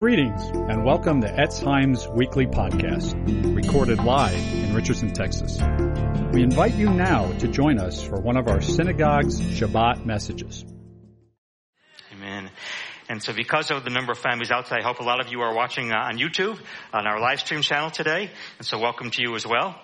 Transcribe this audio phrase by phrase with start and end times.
[0.00, 3.16] Greetings and welcome to Etz Chaim's weekly podcast,
[3.56, 5.58] recorded live in Richardson, Texas.
[6.32, 10.64] We invite you now to join us for one of our synagogue's Shabbat messages.
[12.12, 12.48] Amen.
[13.08, 15.40] And so because of the number of families outside, I hope a lot of you
[15.40, 16.60] are watching uh, on YouTube,
[16.92, 18.30] on our live stream channel today.
[18.58, 19.74] And so welcome to you as well.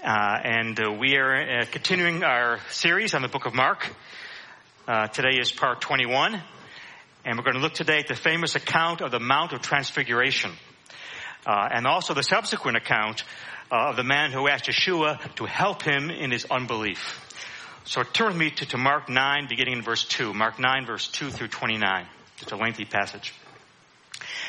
[0.00, 3.84] Uh, and uh, we are uh, continuing our series on the book of Mark.
[4.86, 6.40] Uh, today is part 21.
[7.26, 10.50] And we're going to look today at the famous account of the Mount of Transfiguration.
[11.46, 13.24] Uh, and also the subsequent account
[13.72, 17.20] uh, of the man who asked Yeshua to help him in his unbelief.
[17.84, 20.34] So turn with me to, to Mark 9, beginning in verse 2.
[20.34, 22.06] Mark 9, verse 2 through 29.
[22.42, 23.32] It's a lengthy passage.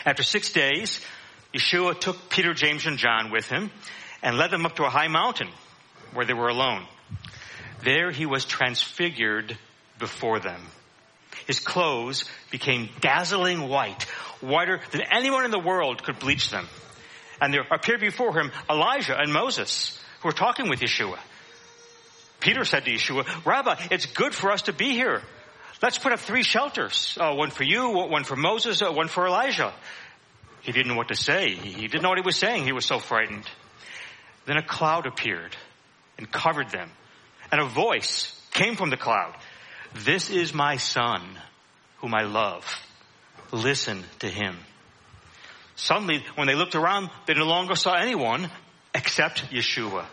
[0.05, 0.99] After six days,
[1.53, 3.71] Yeshua took Peter, James, and John with him
[4.21, 5.47] and led them up to a high mountain
[6.13, 6.85] where they were alone.
[7.83, 9.57] There he was transfigured
[9.97, 10.61] before them.
[11.47, 14.03] His clothes became dazzling white,
[14.41, 16.67] whiter than anyone in the world could bleach them.
[17.41, 21.19] And there appeared before him Elijah and Moses, who were talking with Yeshua.
[22.39, 25.21] Peter said to Yeshua, Rabbi, it's good for us to be here.
[25.81, 27.17] Let's put up three shelters.
[27.19, 29.73] Uh, one for you, one for Moses, uh, one for Elijah.
[30.61, 31.51] He didn't know what to say.
[31.53, 32.63] He didn't know what he was saying.
[32.63, 33.45] He was so frightened.
[34.45, 35.55] Then a cloud appeared
[36.17, 36.89] and covered them.
[37.51, 39.35] And a voice came from the cloud.
[39.95, 41.21] This is my son
[41.99, 42.65] whom I love.
[43.53, 44.57] Listen to him.
[45.77, 48.49] Suddenly, when they looked around, they no longer saw anyone
[48.93, 50.05] except Yeshua.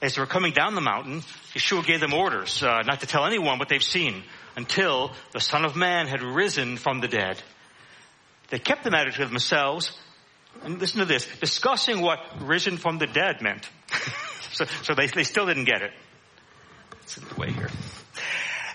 [0.00, 3.24] As they were coming down the mountain, Yeshua gave them orders uh, not to tell
[3.24, 4.22] anyone what they've seen
[4.54, 7.42] until the Son of Man had risen from the dead.
[8.50, 9.98] They kept the matter to themselves,
[10.62, 13.68] and listen to this, discussing what risen from the dead meant.
[14.52, 15.90] so, so they, they still didn't get it.
[17.02, 17.70] It's in the way here.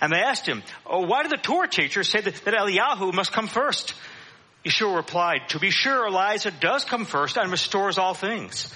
[0.02, 3.32] And they asked him, oh, why did the Torah teachers say that, that Eliyahu must
[3.32, 3.94] come first?
[4.66, 8.74] Yeshua replied, to be sure, Elijah does come first and restores all things.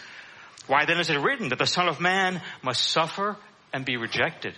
[0.67, 3.37] Why then is it written that the Son of Man must suffer
[3.73, 4.53] and be rejected?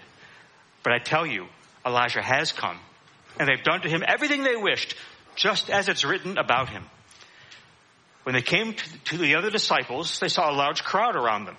[0.83, 1.47] But I tell you,
[1.85, 2.79] Elijah has come,
[3.39, 4.95] and they've done to him everything they wished,
[5.35, 6.83] just as it's written about him.
[8.23, 8.75] When they came
[9.06, 11.56] to the other disciples, they saw a large crowd around them,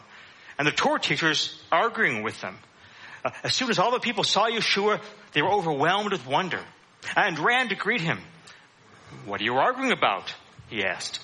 [0.58, 2.58] and the Torah teachers arguing with them.
[3.24, 5.00] Uh, as soon as all the people saw Yeshua,
[5.32, 6.60] they were overwhelmed with wonder
[7.16, 8.18] and ran to greet him.
[9.24, 10.32] What are you arguing about?
[10.68, 11.20] He asked.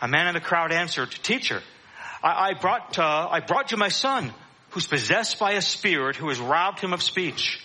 [0.00, 1.62] A man in the crowd answered, Teacher,
[2.22, 4.32] I, I brought, uh, I brought you my son,
[4.70, 7.60] who's possessed by a spirit who has robbed him of speech.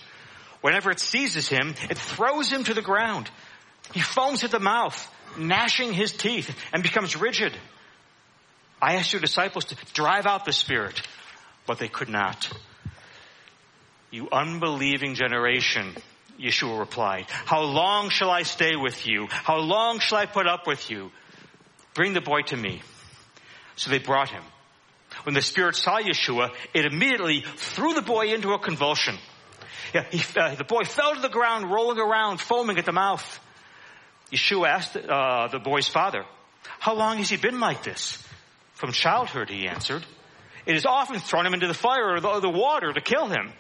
[0.62, 3.30] Whenever it seizes him, it throws him to the ground.
[3.94, 5.08] He foams at the mouth,
[5.38, 7.58] gnashing his teeth, and becomes rigid.
[8.82, 11.02] I asked your disciples to drive out the spirit,
[11.66, 12.50] but they could not.
[14.12, 15.96] You unbelieving generation,
[16.40, 17.26] Yeshua replied.
[17.30, 19.28] How long shall I stay with you?
[19.30, 21.12] How long shall I put up with you?
[21.94, 22.82] Bring the boy to me.
[23.76, 24.44] So they brought him.
[25.24, 29.18] When the spirit saw Yeshua, it immediately threw the boy into a convulsion.
[29.94, 33.40] Yeah, he, uh, the boy fell to the ground, rolling around, foaming at the mouth.
[34.32, 36.26] Yeshua asked uh, the boy's father,
[36.80, 38.24] how long has he been like this?
[38.74, 40.06] From childhood, he answered.
[40.66, 43.52] It has often thrown him into the fire or the, the water to kill him.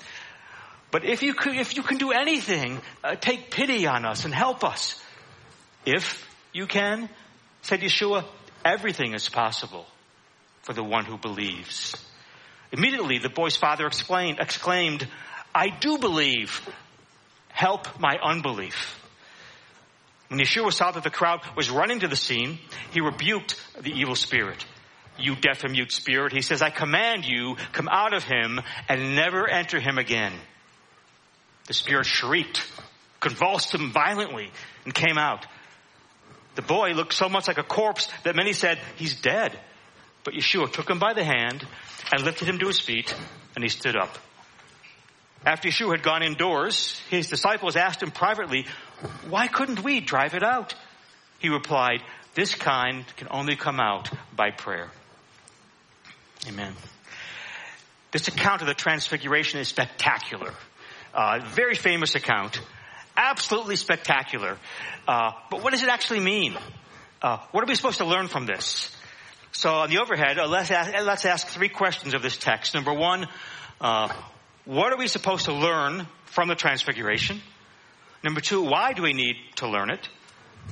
[0.91, 4.33] But if you could, if you can do anything, uh, take pity on us and
[4.33, 5.01] help us.
[5.85, 7.09] If you can,
[7.61, 8.25] said Yeshua,
[8.65, 9.85] everything is possible
[10.63, 11.95] for the one who believes.
[12.71, 15.07] Immediately the boy's father explained, exclaimed,
[15.53, 16.67] I do believe.
[17.49, 18.99] Help my unbelief.
[20.29, 22.59] When Yeshua saw that the crowd was running to the scene,
[22.91, 24.63] he rebuked the evil spirit.
[25.17, 29.15] You deaf and mute spirit, he says, I command you, come out of him and
[29.15, 30.31] never enter him again.
[31.69, 32.63] The spirit shrieked,
[33.19, 34.49] convulsed him violently,
[34.85, 35.45] and came out.
[36.55, 39.55] The boy looked so much like a corpse that many said, he's dead.
[40.23, 41.63] But Yeshua took him by the hand
[42.11, 43.13] and lifted him to his feet,
[43.53, 44.17] and he stood up.
[45.45, 48.65] After Yeshua had gone indoors, his disciples asked him privately,
[49.29, 50.73] why couldn't we drive it out?
[51.37, 52.01] He replied,
[52.33, 54.89] this kind can only come out by prayer.
[56.47, 56.73] Amen.
[58.09, 60.55] This account of the transfiguration is spectacular.
[61.13, 62.61] Uh, very famous account.
[63.17, 64.57] Absolutely spectacular.
[65.07, 66.55] Uh, but what does it actually mean?
[67.21, 68.95] Uh, what are we supposed to learn from this?
[69.51, 72.75] So on the overhead, uh, let's ask, let's ask three questions of this text.
[72.75, 73.27] Number one,
[73.81, 74.09] uh,
[74.65, 77.41] what are we supposed to learn from the transfiguration?
[78.23, 80.07] Number two, why do we need to learn it?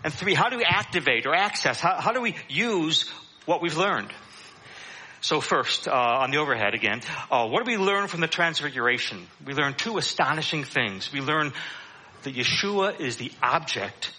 [0.04, 1.80] And three, how do we activate or access?
[1.80, 3.10] How, how do we use
[3.46, 4.14] what we've learned?
[5.22, 9.26] So first, uh, on the overhead again, uh, what do we learn from the Transfiguration?
[9.46, 11.12] We learn two astonishing things.
[11.12, 11.54] We learn
[12.24, 14.12] that Yeshua is the object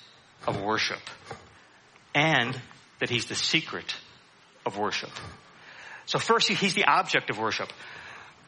[0.46, 1.00] of worship.
[2.14, 2.58] and
[2.98, 3.94] that he's the secret
[4.66, 5.10] of worship.
[6.06, 7.72] So first, he's the object of worship.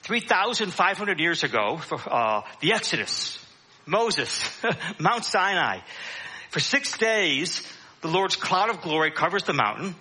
[0.02, 3.38] 3,500 years ago, uh, the Exodus,
[3.86, 4.42] Moses,
[4.98, 5.80] Mount Sinai.
[6.50, 7.62] For six days,
[8.00, 9.94] the Lord's cloud of glory covers the mountain.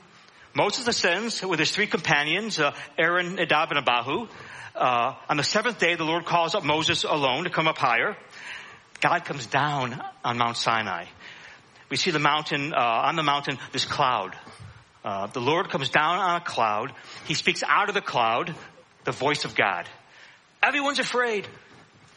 [0.60, 4.28] Moses ascends with his three companions, uh, Aaron, Nadab, and Abihu.
[4.76, 8.18] Uh, on the seventh day, the Lord calls up Moses alone to come up higher.
[9.00, 11.06] God comes down on Mount Sinai.
[11.90, 14.36] We see the mountain, uh, on the mountain, this cloud.
[15.02, 16.92] Uh, the Lord comes down on a cloud.
[17.26, 18.54] He speaks out of the cloud
[19.06, 19.88] the voice of God.
[20.62, 21.48] Everyone's afraid.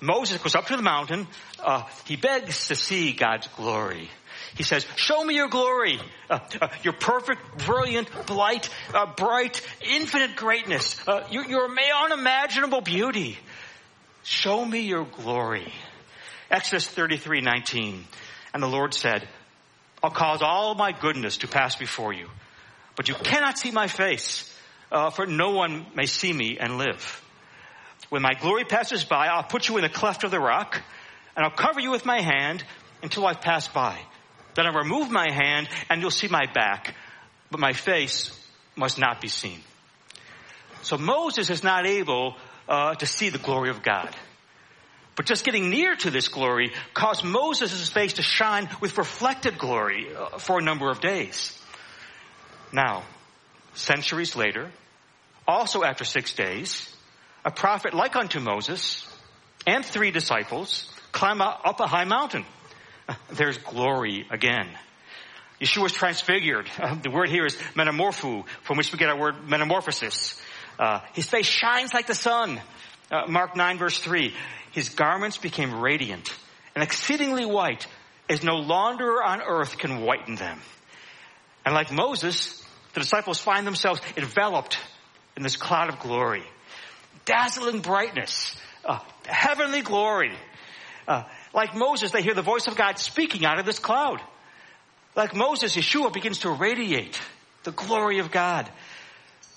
[0.01, 1.29] Moses goes up to the mountain.
[1.61, 4.11] Uh, he begs to see God's glory.
[4.57, 5.99] He says, show me your glory,
[6.29, 11.69] uh, uh, your perfect, brilliant, blight, uh, bright, infinite greatness, uh, your, your
[12.05, 13.39] unimaginable beauty.
[14.25, 15.73] Show me your glory.
[16.51, 18.05] Exodus 33, 19.
[18.55, 19.27] And the Lord said,
[20.03, 22.29] I'll cause all my goodness to pass before you,
[22.97, 24.53] but you cannot see my face,
[24.91, 27.23] uh, for no one may see me and live.
[28.11, 30.83] When my glory passes by, I'll put you in the cleft of the rock,
[31.35, 32.63] and I'll cover you with my hand
[33.03, 33.99] until I've passed by.
[34.55, 36.95] Then I'll remove my hand, and you'll see my back,
[37.51, 38.31] but my face
[38.77, 39.61] must not be seen.
[40.83, 42.37] So Moses is not able
[42.69, 44.15] uh, to see the glory of God.
[45.15, 50.09] But just getting near to this glory caused Moses' face to shine with reflected glory
[50.15, 51.59] uh, for a number of days.
[52.73, 53.05] Now,
[53.75, 54.71] centuries later,
[55.47, 56.95] also after six days,
[57.45, 59.07] a prophet like unto Moses
[59.67, 62.47] and three disciples climb up a high mountain.
[63.31, 64.69] There's glory again.
[65.61, 66.69] Yeshua is transfigured.
[66.79, 70.41] Uh, the word here is metamorpho, from which we get our word metamorphosis.
[70.79, 72.61] Uh, his face shines like the sun.
[73.11, 74.35] Uh, Mark 9 verse 3.
[74.73, 76.35] His garments became radiant
[76.75, 77.87] and exceedingly white
[78.29, 80.59] as no launderer on earth can whiten them.
[81.65, 82.65] And like Moses,
[82.95, 84.79] the disciples find themselves enveloped
[85.37, 86.45] in this cloud of glory
[87.25, 90.33] dazzling brightness, uh, heavenly glory.
[91.53, 94.21] Uh, like Moses, they hear the voice of God speaking out of this cloud.
[95.15, 97.21] Like Moses, Yeshua begins to radiate
[97.65, 98.69] the glory of God.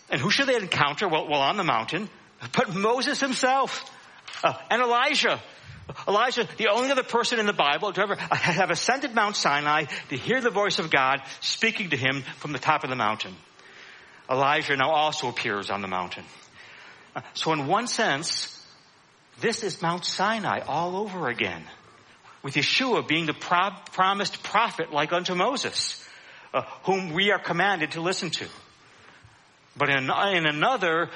[0.10, 1.08] And who should they encounter?
[1.08, 2.10] Well, well on the mountain,
[2.56, 3.90] but Moses himself
[4.44, 5.42] uh, and Elijah.
[6.08, 10.18] Elijah, the only other person in the Bible to ever have ascended Mount Sinai to
[10.18, 13.36] hear the voice of God speaking to him from the top of the mountain.
[14.30, 16.24] Elijah now also appears on the mountain.
[17.34, 18.52] So in one sense,
[19.40, 21.64] this is Mount Sinai all over again.
[22.46, 26.08] With Yeshua being the pro- promised prophet like unto Moses,
[26.54, 28.46] uh, whom we are commanded to listen to.
[29.76, 31.10] But in, in another,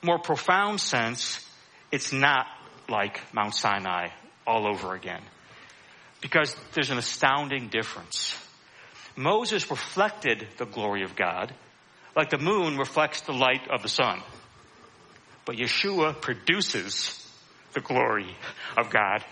[0.00, 1.46] more profound sense,
[1.90, 2.46] it's not
[2.88, 4.08] like Mount Sinai
[4.46, 5.20] all over again.
[6.22, 8.34] Because there's an astounding difference.
[9.14, 11.52] Moses reflected the glory of God
[12.16, 14.22] like the moon reflects the light of the sun.
[15.44, 17.18] But Yeshua produces
[17.74, 18.34] the glory
[18.78, 19.22] of God.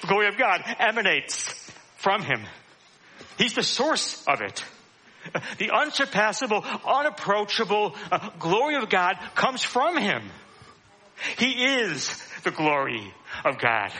[0.00, 1.52] The glory of God emanates
[1.96, 2.42] from Him.
[3.36, 4.64] He's the source of it.
[5.58, 10.22] The unsurpassable, unapproachable uh, glory of God comes from Him.
[11.36, 13.12] He is the glory
[13.44, 13.92] of God.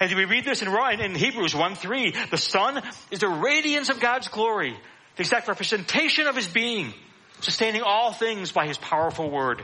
[0.00, 0.68] And we read this in,
[1.00, 2.14] in Hebrews 1 3.
[2.30, 4.74] The Son is the radiance of God's glory,
[5.16, 6.94] the exact representation of His being,
[7.40, 9.62] sustaining all things by His powerful word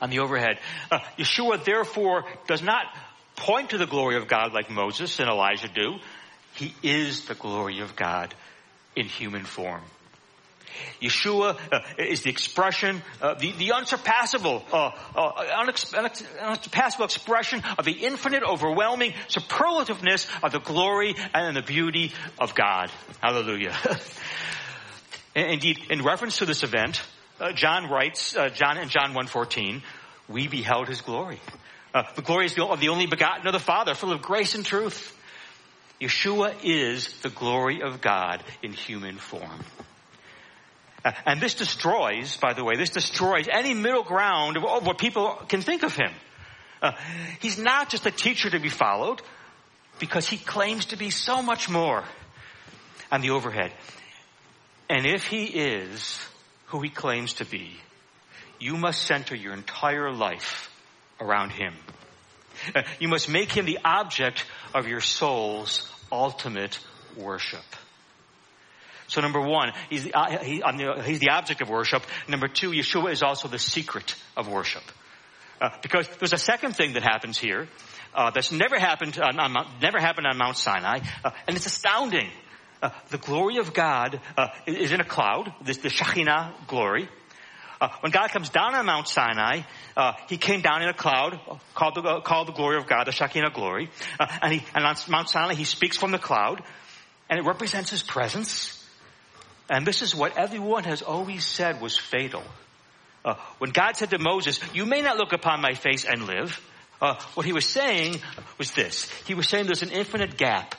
[0.00, 0.58] on the overhead.
[0.90, 2.84] Uh, Yeshua therefore does not
[3.40, 5.98] point to the glory of God like Moses and Elijah do.
[6.54, 8.34] He is the glory of God
[8.94, 9.80] in human form.
[11.00, 15.64] Yeshua uh, is the expression, uh, the, the unsurpassable, uh, uh
[16.40, 22.90] unsurpassable expression of the infinite, overwhelming superlativeness of the glory and the beauty of God.
[23.20, 23.76] Hallelujah.
[25.34, 27.02] Indeed, in reference to this event,
[27.40, 29.82] uh, John writes, uh, John in John 1.14,
[30.28, 31.40] we beheld his glory.
[31.92, 34.54] Uh, the glory is the, of the only begotten of the Father, full of grace
[34.54, 35.16] and truth.
[36.00, 39.64] Yeshua is the glory of God in human form.
[41.04, 44.98] Uh, and this destroys, by the way, this destroys any middle ground of, of what
[44.98, 46.12] people can think of him.
[46.80, 46.92] Uh,
[47.40, 49.20] he's not just a teacher to be followed,
[49.98, 52.04] because he claims to be so much more
[53.12, 53.72] on the overhead.
[54.88, 56.26] And if he is
[56.66, 57.76] who he claims to be,
[58.58, 60.69] you must center your entire life
[61.20, 61.74] around him.
[62.74, 66.78] Uh, you must make him the object of your soul's ultimate
[67.16, 67.64] worship.
[69.06, 70.62] So number one, he's the, uh, he,
[71.04, 72.02] he's the object of worship.
[72.28, 74.84] Number two, Yeshua is also the secret of worship.
[75.60, 77.68] Uh, because there's a second thing that happens here
[78.14, 82.28] uh, that's never happened on, on, never happened on Mount Sinai, uh, and it's astounding.
[82.82, 87.08] uh, the glory of God uh, is in a cloud, this, the Shekhinah glory.
[87.80, 89.62] Uh, when God comes down on Mount Sinai,
[89.96, 91.40] uh, he came down in a cloud
[91.74, 93.88] called the, uh, called the glory of God, the Shekinah glory.
[94.18, 96.62] Uh, and, he, and on Mount Sinai, he speaks from the cloud,
[97.30, 98.76] and it represents his presence.
[99.70, 102.42] And this is what everyone has always said was fatal.
[103.24, 106.60] Uh, when God said to Moses, you may not look upon my face and live,
[107.00, 108.20] uh, what he was saying
[108.58, 109.10] was this.
[109.26, 110.74] He was saying there's an infinite gap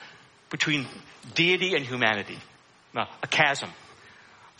[0.52, 0.86] between
[1.34, 2.38] deity and humanity,
[2.96, 3.70] a chasm.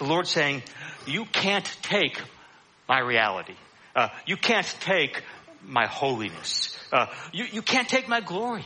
[0.02, 0.64] The Lord saying,
[1.06, 2.20] you can't take
[2.90, 3.54] my reality.
[3.96, 5.22] Uh, you can't take
[5.64, 6.76] my holiness.
[6.92, 8.66] Uh, you, you can't take my glory.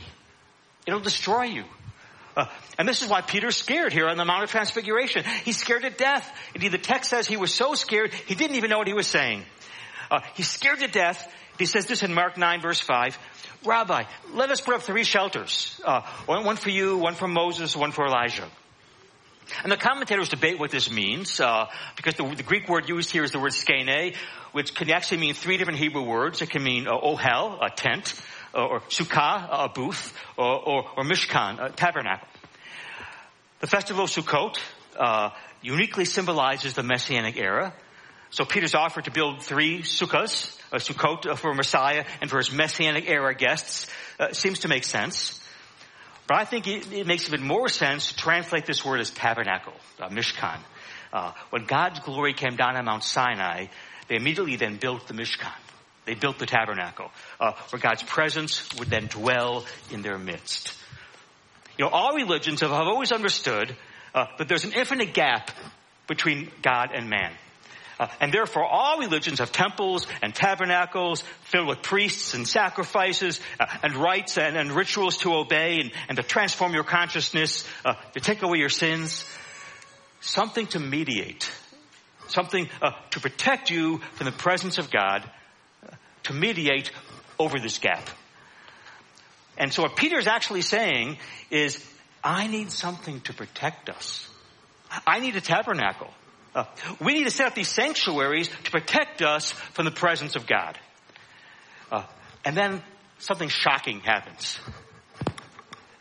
[0.87, 1.65] It'll destroy you.
[2.37, 2.45] Uh,
[2.77, 5.25] and this is why Peter's scared here on the Mount of Transfiguration.
[5.43, 6.25] He's scared to death.
[6.53, 9.07] Indeed, the text says he was so scared, he didn't even know what he was
[9.07, 9.43] saying.
[10.09, 11.29] Uh, he's scared to death.
[11.59, 13.19] He says this in Mark 9 verse 5.
[13.65, 15.81] Rabbi, let us put up three shelters.
[15.83, 18.47] Uh, one for you, one for Moses, one for Elijah.
[19.63, 23.23] And the commentators debate what this means, uh, because the, the, Greek word used here
[23.23, 24.13] is the word skene,
[24.51, 26.41] which can actually mean three different Hebrew words.
[26.41, 28.19] It can mean uh, ohel, a tent,
[28.53, 32.27] uh, or sukkah, a booth, or, or, or, mishkan, a tabernacle.
[33.59, 34.57] The festival of Sukkot
[34.99, 35.29] uh,
[35.61, 37.73] uniquely symbolizes the Messianic era.
[38.29, 43.09] So Peter's offered to build three sukkahs, a Sukkot for Messiah and for his Messianic
[43.09, 43.87] era guests,
[44.19, 45.39] uh, seems to make sense.
[46.27, 49.73] But I think it, it, makes even more sense to translate this word as tabernacle,
[49.99, 50.59] uh, Mishkan.
[51.13, 53.67] Uh, when God's glory came down on Mount Sinai,
[54.07, 55.53] they immediately then built the Mishkan.
[56.05, 60.73] They built the tabernacle, uh, where God's presence would then dwell in their midst.
[61.77, 63.75] You know, all religions have, have always understood
[64.13, 65.51] uh, that there's an infinite gap
[66.07, 67.31] between God and man.
[67.99, 73.65] Uh, and therefore, all religions have temples and tabernacles filled with priests and sacrifices uh,
[73.83, 78.19] and rites and, and, rituals to obey and, and, to transform your consciousness, uh, to
[78.19, 79.25] take away your sins.
[80.19, 81.49] Something to mediate,
[82.27, 85.23] something uh, to protect you from the presence of God,
[85.85, 86.91] uh, to mediate
[87.39, 88.09] over this gap.
[89.57, 91.17] And so, what Peter is actually saying
[91.49, 91.85] is,
[92.23, 94.27] I need something to protect us.
[95.05, 96.11] I need a tabernacle.
[96.55, 96.63] Uh,
[97.01, 100.79] we need to set up these sanctuaries to protect us from the presence of God.
[101.91, 102.03] Uh,
[102.45, 102.81] and then
[103.19, 104.57] something shocking happens.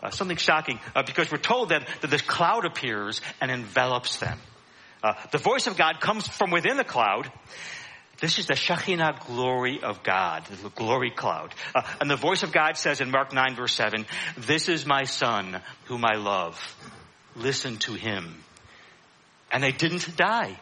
[0.01, 4.39] Uh, something shocking uh, because we're told that, that this cloud appears and envelops them.
[5.03, 7.31] Uh, the voice of God comes from within the cloud.
[8.21, 11.53] This is the Shekhinah glory of God, the glory cloud.
[11.75, 14.07] Uh, and the voice of God says in Mark 9 verse 7,
[14.37, 16.61] This is my son whom I love.
[17.35, 18.44] Listen to him.
[19.55, 20.59] And they didn't die.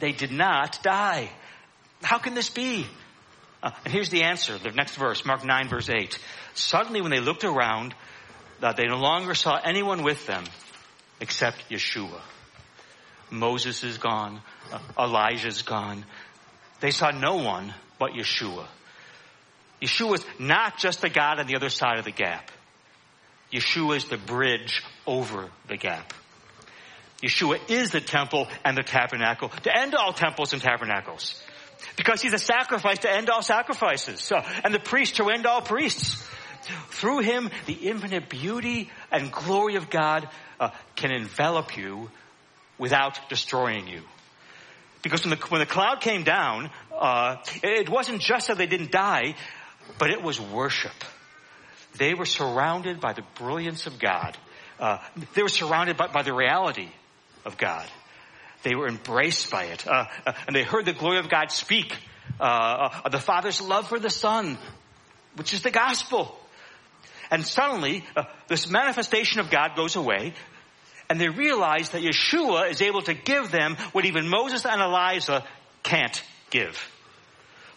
[0.00, 1.30] They did not die.
[2.02, 2.84] How can this be?
[3.62, 4.58] Uh, and here's the answer.
[4.58, 6.18] The next verse, Mark 9 verse 8.
[6.54, 7.94] Suddenly when they looked around,
[8.60, 10.44] uh, they no longer saw anyone with them
[11.20, 12.20] except Yeshua.
[13.30, 14.40] Moses is gone.
[14.72, 16.04] Uh, Elijah's gone.
[16.80, 18.66] They saw no one but Yeshua.
[19.80, 22.50] Yeshua is not just the God on the other side of the gap.
[23.52, 26.12] Yeshua is the bridge over the gap.
[27.22, 31.40] Yeshua is the temple and the tabernacle to end all temples and tabernacles.
[31.96, 34.32] Because he's a sacrifice to end all sacrifices.
[34.64, 36.24] and the priest to end all priests.
[36.90, 40.28] Through him, the infinite beauty and glory of God
[40.60, 42.10] uh, can envelop you
[42.78, 44.02] without destroying you.
[45.02, 48.90] Because when the, when the cloud came down, uh, it wasn't just that they didn't
[48.90, 49.34] die,
[49.98, 50.92] but it was worship.
[51.96, 54.36] They were surrounded by the brilliance of God.
[54.78, 54.98] Uh,
[55.34, 56.90] they were surrounded by, by the reality
[57.48, 57.84] of God.
[58.62, 59.86] They were embraced by it.
[59.86, 61.96] Uh, uh, and they heard the glory of God speak
[62.38, 64.58] uh, uh, of the Father's love for the Son,
[65.36, 66.38] which is the gospel.
[67.30, 70.34] And suddenly, uh, this manifestation of God goes away,
[71.10, 75.44] and they realize that Yeshua is able to give them what even Moses and Elijah
[75.82, 76.78] can't give.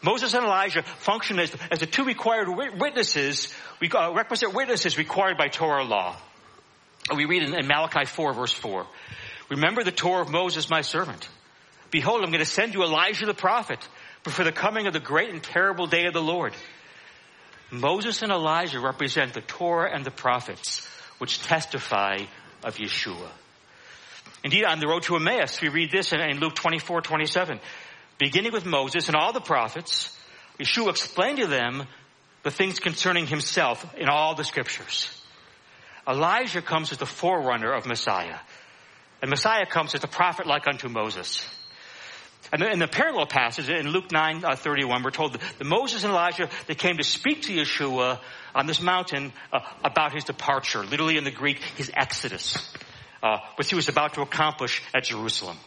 [0.03, 5.83] Moses and Elijah function as, as the two required witnesses, requisite witnesses required by Torah
[5.83, 6.15] law.
[7.15, 8.87] We read in, in Malachi 4 verse 4.
[9.51, 11.27] Remember the Torah of Moses, my servant.
[11.91, 13.85] Behold, I'm going to send you Elijah the prophet
[14.23, 16.53] before the coming of the great and terrible day of the Lord.
[17.69, 22.19] Moses and Elijah represent the Torah and the prophets, which testify
[22.63, 23.27] of Yeshua.
[24.41, 27.59] Indeed, on the road to Emmaus, we read this in, Luke 24, 27.
[28.19, 30.17] Beginning with Moses and all the prophets,
[30.59, 31.87] Yeshua explained to them
[32.43, 35.09] the things concerning himself in all the scriptures.
[36.07, 38.37] Elijah comes as the forerunner of Messiah.
[39.21, 41.47] And Messiah comes as a prophet like unto Moses.
[42.51, 46.11] And in the parallel passage in Luke 9, uh, 31, we're told that Moses and
[46.11, 48.19] Elijah, they came to speak to Yeshua
[48.53, 50.83] on this mountain uh, about his departure.
[50.83, 52.57] Literally in the Greek, his exodus.
[53.23, 55.57] uh, which he was about to accomplish at Jerusalem.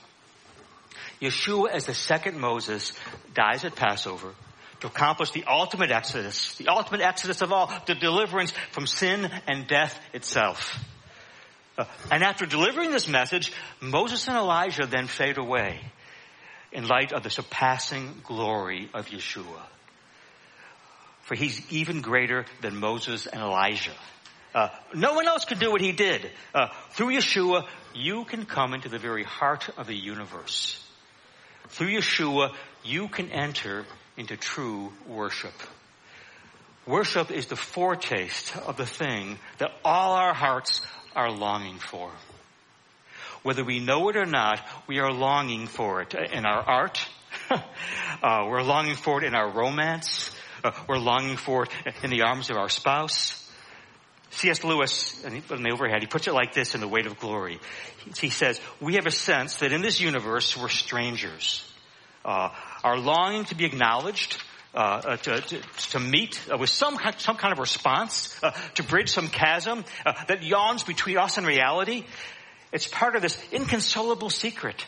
[1.21, 2.93] Yeshua, as the second Moses,
[3.33, 4.35] dies at Passover
[4.81, 9.67] to accomplish the ultimate exodus, the ultimate exodus of all, the deliverance from sin and
[9.67, 10.79] death itself.
[12.11, 15.81] And after delivering this message, Moses and Elijah then fade away
[16.73, 19.63] in light of the surpassing glory of Yeshua.
[21.23, 23.95] For he's even greater than Moses and Elijah.
[24.55, 26.31] Uh, no one else could do what he did.
[26.55, 30.81] Uh, through Yeshua, you can come into the very heart of the universe.
[31.71, 32.55] Through Yeshua,
[32.85, 33.85] you can enter
[34.17, 35.55] into true worship.
[36.87, 40.83] Worship is the foretaste of the thing that all our hearts
[41.15, 42.11] are longing for.
[43.43, 47.07] Whether we know it or not, we are longing for it in our art.
[47.51, 50.31] uh, we're longing for it in our romance.
[50.63, 53.41] Uh, we're longing for it in the arms of our spouse.
[54.31, 54.65] C.S.
[54.65, 57.61] Lewis, in the overhead, he puts it like this in The Weight of Glory.
[58.19, 61.65] He says, we have a sense that in this universe we're strangers.
[62.25, 62.49] Uh,
[62.83, 64.43] our longing to be acknowledged,
[64.75, 68.83] uh, uh, to, to, to, meet uh, with some, some kind of response, uh, to
[68.83, 72.05] bridge some chasm that yawns between us and reality.
[72.73, 74.85] It's part of this inconsolable secret.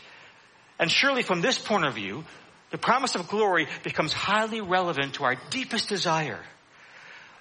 [0.81, 2.25] And surely from this point of view,
[2.73, 6.41] the promise of glory becomes highly relevant to our deepest desire.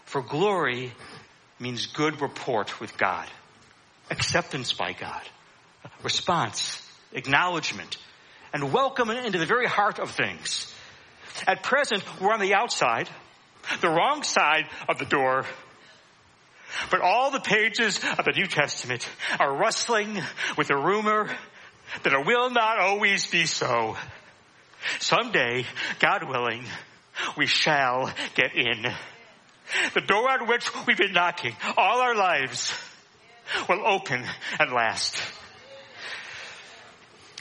[0.03, 0.93] For glory
[1.59, 3.27] means good report with God,
[4.11, 5.21] acceptance by God,
[6.03, 6.79] response,
[7.11, 7.97] acknowledgement,
[8.53, 10.71] and welcome into the very heart of things.
[11.47, 13.09] At present, we're on the outside,
[13.81, 15.45] the wrong side of the door.
[16.91, 19.07] But all the pages of the New Testament
[19.39, 20.21] are rustling
[20.57, 21.29] with the rumor
[22.03, 23.95] that it will not always be so.
[24.99, 25.65] Someday,
[25.99, 26.65] God willing,
[27.37, 28.85] we shall get in.
[29.93, 32.73] The door on which we've been knocking all our lives
[33.67, 34.23] will open
[34.59, 35.21] at last.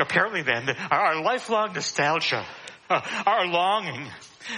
[0.01, 2.45] Apparently then, our lifelong nostalgia
[3.27, 4.07] our longing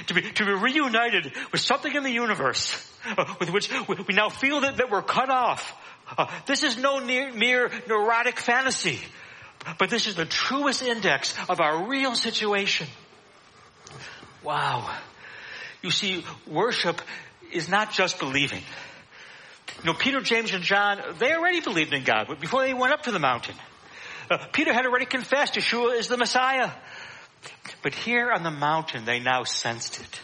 [0.06, 4.28] to be, to be reunited with something in the universe uh, with which we now
[4.28, 5.74] feel that, that we're cut off.
[6.16, 9.00] Uh, this is no near, mere neurotic fantasy,
[9.78, 12.86] but this is the truest index of our real situation.
[14.42, 14.92] Wow.
[15.82, 17.00] You see, worship
[17.52, 18.62] is not just believing.
[19.82, 23.02] You know, Peter, James, and John, they already believed in God before they went up
[23.02, 23.56] to the mountain.
[24.30, 26.70] Uh, Peter had already confessed Yeshua is the Messiah.
[27.82, 30.20] But here on the mountain, they now sensed it.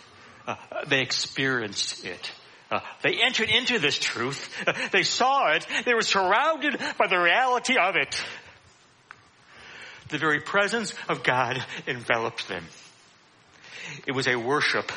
[0.47, 2.33] Uh, they experienced it.
[2.71, 4.49] Uh, they entered into this truth.
[4.67, 5.67] Uh, they saw it.
[5.85, 8.25] They were surrounded by the reality of it.
[10.09, 12.65] The very presence of God enveloped them.
[14.07, 14.91] It was a worship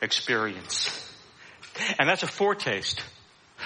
[0.00, 0.98] experience.
[1.98, 3.02] And that's a foretaste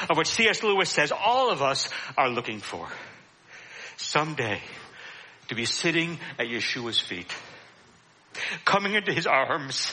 [0.08, 0.62] of what C.S.
[0.62, 2.88] Lewis says all of us are looking for.
[3.96, 4.60] Someday
[5.48, 7.32] to be sitting at Yeshua's feet
[8.64, 9.92] coming into his arms,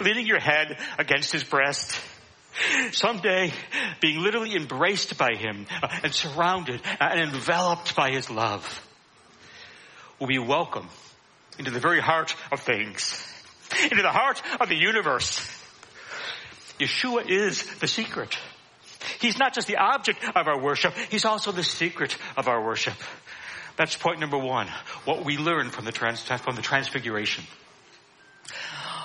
[0.00, 1.98] leaning your head against his breast.
[2.92, 3.52] Someday
[4.00, 8.82] being literally embraced by him uh, and surrounded and enveloped by his love
[10.18, 10.88] will be welcome
[11.58, 13.22] into the very heart of things,
[13.90, 15.38] into the heart of the universe.
[16.78, 18.36] Yeshua is the secret.
[19.20, 22.94] He's not just the object of our worship, He's also the secret of our worship.
[23.76, 24.68] That's point number one.
[25.04, 27.44] What we learn from the, trans- from the transfiguration.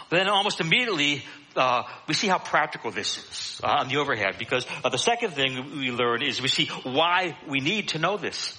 [0.10, 1.24] Then almost immediately,
[1.56, 5.32] uh, we see how practical this is uh, on the overhead because uh, the second
[5.32, 8.58] thing we learn is we see why we need to know this.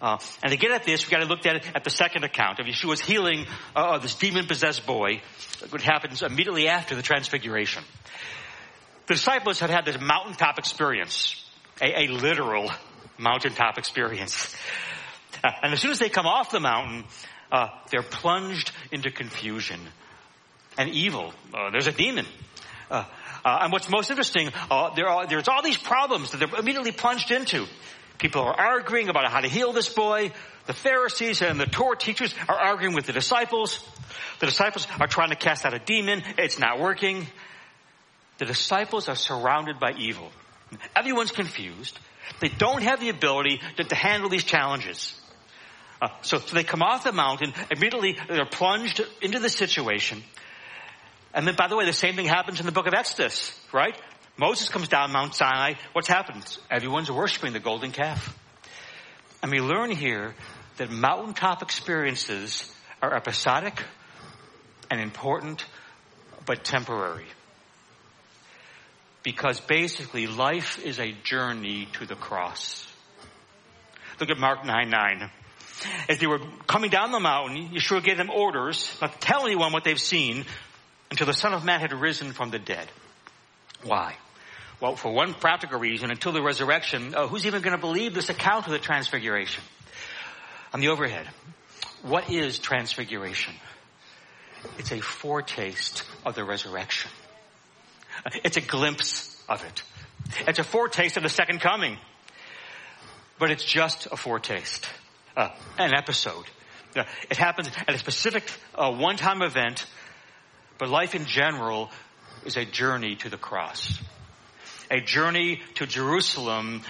[0.00, 2.58] Uh, and to get at this, we got to look at at the second account
[2.58, 5.22] of Yeshua's healing uh, this demon-possessed boy,
[5.70, 7.82] what happens immediately after the transfiguration.
[9.06, 11.42] The disciples had had this mountaintop experience,
[11.80, 12.70] a, a literal
[13.18, 14.54] mountaintop experience.
[15.62, 17.04] And as soon as they come off the mountain,
[17.52, 19.80] uh, they're plunged into confusion
[20.78, 21.32] and evil.
[21.54, 22.26] Uh, there's a demon.
[22.90, 23.04] Uh,
[23.44, 26.92] uh, and what's most interesting, uh, there are, there's all these problems that they're immediately
[26.92, 27.66] plunged into.
[28.18, 30.32] People are arguing about how to heal this boy.
[30.66, 33.84] The Pharisees and the Torah teachers are arguing with the disciples.
[34.40, 36.22] The disciples are trying to cast out a demon.
[36.38, 37.26] It's not working.
[38.38, 40.30] The disciples are surrounded by evil.
[40.94, 41.98] Everyone's confused.
[42.40, 45.18] They don't have the ability to, to handle these challenges.
[46.00, 50.22] Uh, so, so they come off the mountain, immediately they're plunged into the situation.
[51.32, 53.98] And then, by the way, the same thing happens in the book of Exodus, right?
[54.38, 55.74] Moses comes down Mount Sinai.
[55.92, 56.44] What's happened?
[56.70, 58.36] Everyone's worshiping the golden calf.
[59.42, 60.34] And we learn here
[60.76, 63.82] that mountaintop experiences are episodic
[64.90, 65.64] and important,
[66.44, 67.26] but temporary.
[69.22, 72.86] Because basically life is a journey to the cross.
[74.20, 75.30] Look at Mark 9 9.
[76.08, 79.72] As they were coming down the mountain, Yeshua gave them orders not to tell anyone
[79.72, 80.44] what they've seen
[81.10, 82.88] until the Son of Man had risen from the dead.
[83.82, 84.16] Why?
[84.80, 88.28] Well, for one practical reason, until the resurrection, uh, who's even going to believe this
[88.28, 89.62] account of the transfiguration?
[90.74, 91.26] On the overhead,
[92.02, 93.54] what is transfiguration?
[94.78, 97.10] It's a foretaste of the resurrection.
[98.44, 99.82] It's a glimpse of it.
[100.48, 101.98] It's a foretaste of the second coming.
[103.38, 104.88] But it's just a foretaste,
[105.36, 106.46] uh, an episode.
[107.30, 109.84] It happens at a specific uh, one-time event,
[110.78, 111.90] but life in general
[112.44, 114.00] is a journey to the cross.
[114.90, 116.82] A journey to Jerusalem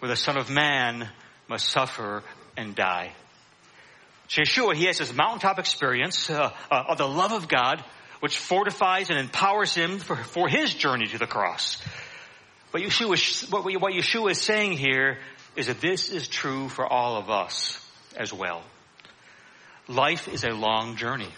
[0.00, 1.08] where the Son of Man
[1.48, 2.22] must suffer
[2.56, 3.12] and die.
[4.28, 7.82] So Yeshua, he has this mountaintop experience uh, uh, of the love of God,
[8.20, 11.80] which fortifies and empowers him for, for his journey to the cross.
[12.72, 15.18] But Yeshua, what Yeshua is saying here
[15.56, 17.83] is that this is true for all of us
[18.16, 18.62] as well.
[19.88, 21.28] Life is a long journey.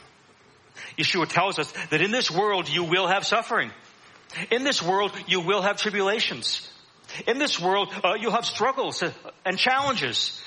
[0.99, 3.71] Yeshua tells us that in this world you will have suffering.
[4.51, 6.69] In this world you will have tribulations.
[7.27, 9.03] In this world uh, you'll have struggles
[9.45, 10.41] and challenges.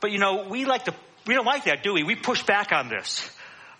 [0.00, 0.94] But you know, we like to,
[1.26, 2.02] we don't like that, do we?
[2.02, 3.30] We push back on this.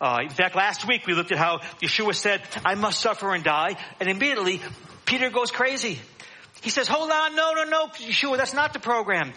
[0.01, 3.43] Uh, in fact, last week we looked at how Yeshua said, I must suffer and
[3.43, 3.77] die.
[3.99, 4.61] And immediately
[5.05, 5.99] Peter goes crazy.
[6.63, 9.33] He says, hold on, no, no, no, Yeshua, that's not the program.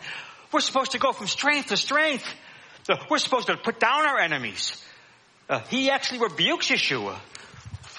[0.52, 2.26] We're supposed to go from strength to strength.
[3.10, 4.84] We're supposed to put down our enemies.
[5.48, 7.20] Uh, he actually rebukes Yeshua.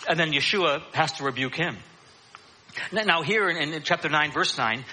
[0.09, 1.77] And then Yeshua has to rebuke him.
[2.93, 4.85] Now here in, in chapter 9, verse 9,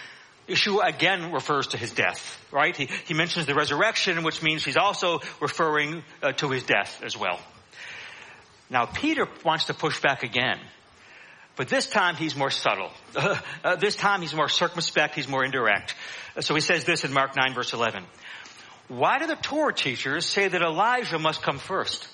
[0.48, 2.76] Yeshua again refers to his death, right?
[2.76, 7.18] He, he mentions the resurrection, which means he's also referring uh, to his death as
[7.18, 7.40] well.
[8.70, 10.60] Now Peter wants to push back again.
[11.58, 12.92] But this time he's more subtle.
[13.64, 15.96] Uh, this time he's more circumspect, he's more indirect.
[16.40, 18.06] So he says this in Mark 9 verse 11.
[18.88, 22.08] Why do the Torah teachers say that Elijah must come first?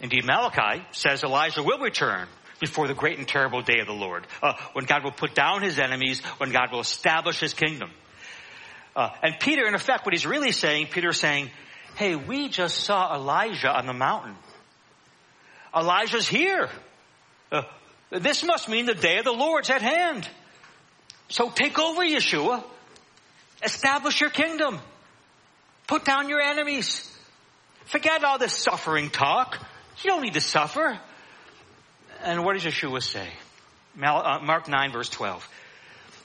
[0.00, 2.28] Indeed, Malachi says Elijah will return
[2.60, 5.62] before the great and terrible day of the Lord, uh, when God will put down
[5.62, 7.90] his enemies, when God will establish his kingdom.
[8.94, 11.50] Uh, and Peter, in effect, what he's really saying, Peter is saying,
[11.96, 14.36] hey, we just saw Elijah on the mountain.
[15.76, 16.68] Elijah's here.
[17.50, 17.62] Uh,
[18.20, 20.28] this must mean the day of the Lord's at hand.
[21.28, 22.62] So take over, Yeshua.
[23.62, 24.78] Establish your kingdom.
[25.86, 27.10] Put down your enemies.
[27.86, 29.58] Forget all this suffering talk.
[30.02, 30.98] You don't need to suffer.
[32.22, 33.28] And what does Yeshua say?
[34.02, 35.48] Uh, Mark 9 verse 12.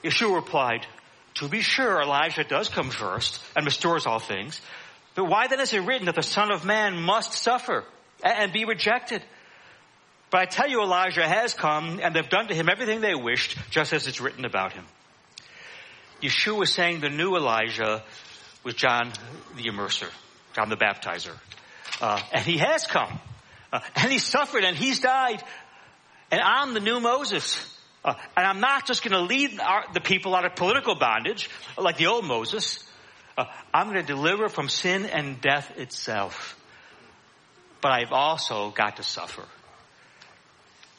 [0.02, 0.86] Yeshua replied,
[1.34, 4.60] to be sure Elijah does come first and restores all things.
[5.14, 7.84] But why then is it written that the Son of Man must suffer
[8.22, 9.22] and be rejected?
[10.30, 13.58] But I tell you, Elijah has come and they've done to him everything they wished,
[13.70, 14.84] just as it's written about him.
[16.22, 18.02] Yeshua was saying the new Elijah
[18.62, 19.12] was John
[19.56, 20.10] the Immerser,
[20.54, 21.36] John the Baptizer.
[22.00, 23.18] Uh, and he has come.
[23.72, 25.42] Uh, and he suffered and he's died.
[26.30, 27.66] And I'm the new Moses.
[28.04, 31.50] Uh, and I'm not just going to lead our, the people out of political bondage
[31.76, 32.84] like the old Moses.
[33.36, 36.56] Uh, I'm going to deliver from sin and death itself.
[37.80, 39.44] But I've also got to suffer.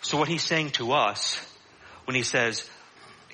[0.01, 1.39] So what he's saying to us
[2.05, 2.69] when he says,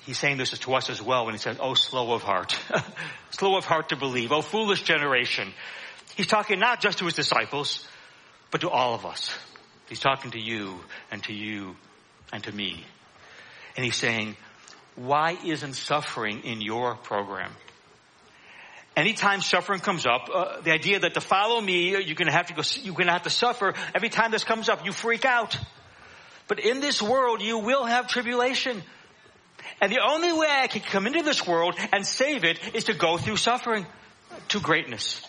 [0.04, 2.58] he's saying this to us as well when he says, oh slow of heart,
[3.30, 5.52] slow of heart to believe, oh foolish generation.
[6.16, 7.86] He's talking not just to his disciples,
[8.50, 9.30] but to all of us.
[9.88, 11.76] He's talking to you and to you
[12.32, 12.84] and to me.
[13.76, 14.36] And he's saying,
[14.96, 17.52] why isn't suffering in your program?
[18.96, 22.48] Anytime suffering comes up, uh, the idea that to follow me, you're going to have
[22.48, 23.74] to go, you're going to have to suffer.
[23.94, 25.56] Every time this comes up, you freak out.
[26.48, 28.82] But in this world, you will have tribulation.
[29.80, 32.94] And the only way I can come into this world and save it is to
[32.94, 33.86] go through suffering
[34.48, 35.22] to greatness.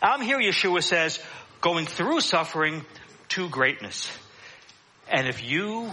[0.00, 1.18] I'm here, Yeshua says,
[1.60, 2.86] going through suffering
[3.30, 4.10] to greatness.
[5.10, 5.90] And if you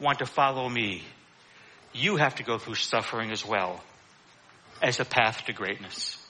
[0.00, 1.04] want to follow me,
[1.92, 3.82] you have to go through suffering as well
[4.80, 6.21] as a path to greatness.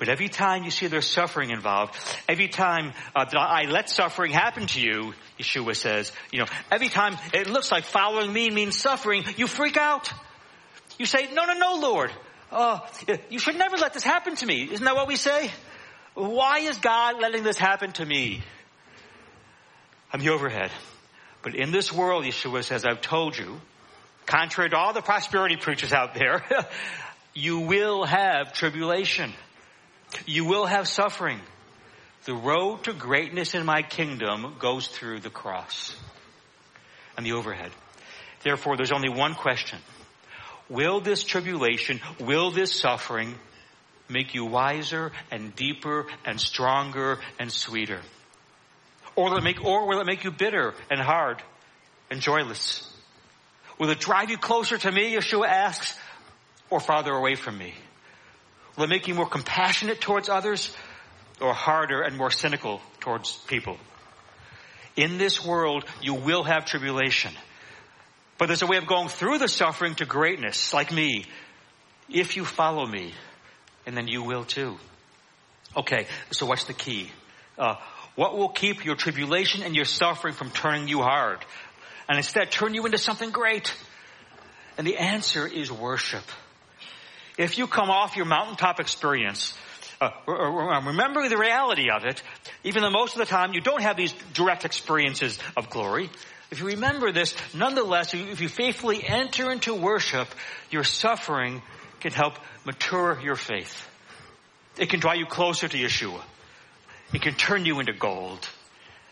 [0.00, 1.94] But every time you see there's suffering involved,
[2.26, 6.88] every time uh, that I let suffering happen to you, Yeshua says, you know, every
[6.88, 10.10] time it looks like following me means suffering, you freak out.
[10.98, 12.10] You say, no, no, no, Lord.
[12.50, 12.78] Uh,
[13.28, 14.70] you should never let this happen to me.
[14.72, 15.50] Isn't that what we say?
[16.14, 18.42] Why is God letting this happen to me?
[20.14, 20.70] I'm the overhead.
[21.42, 23.60] But in this world, Yeshua says, I've told you,
[24.24, 26.42] contrary to all the prosperity preachers out there,
[27.34, 29.34] you will have tribulation.
[30.26, 31.40] You will have suffering.
[32.24, 35.96] The road to greatness in my kingdom goes through the cross
[37.16, 37.70] and the overhead.
[38.42, 39.78] Therefore, there's only one question.
[40.68, 43.34] Will this tribulation, will this suffering
[44.08, 48.00] make you wiser and deeper and stronger and sweeter?
[49.16, 51.42] Or will it make, or will it make you bitter and hard
[52.10, 52.86] and joyless?
[53.78, 55.98] Will it drive you closer to me, Yeshua asks,
[56.68, 57.74] or farther away from me?
[58.76, 60.74] Will it make you more compassionate towards others
[61.40, 63.76] or harder and more cynical towards people?
[64.96, 67.32] In this world, you will have tribulation.
[68.38, 71.26] But there's a way of going through the suffering to greatness, like me,
[72.08, 73.12] if you follow me,
[73.86, 74.78] and then you will too.
[75.76, 77.10] Okay, so what's the key?
[77.58, 77.76] Uh,
[78.16, 81.38] what will keep your tribulation and your suffering from turning you hard?
[82.08, 83.74] And instead turn you into something great?
[84.76, 86.24] And the answer is worship.
[87.38, 89.54] If you come off your mountaintop experience,
[90.00, 92.22] uh, remembering the reality of it,
[92.64, 96.10] even though most of the time you don't have these direct experiences of glory,
[96.50, 100.28] if you remember this, nonetheless, if you faithfully enter into worship,
[100.70, 101.62] your suffering
[102.00, 103.86] can help mature your faith.
[104.78, 106.20] It can draw you closer to Yeshua.
[107.12, 108.48] It can turn you into gold.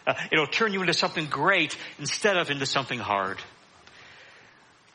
[0.07, 3.39] Uh, it'll turn you into something great instead of into something hard.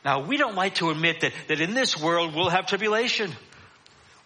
[0.04, 3.32] Now, we don't like to admit that, that in this world we'll have tribulation.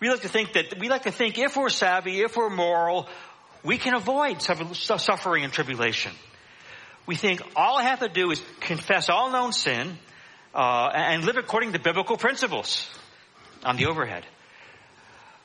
[0.00, 3.08] We like to think that, we like to think if we're savvy, if we're moral,
[3.62, 6.12] we can avoid suffering and tribulation.
[7.06, 9.98] We think all I have to do is confess all known sin,
[10.54, 12.88] uh, and live according to biblical principles
[13.64, 14.26] on the overhead.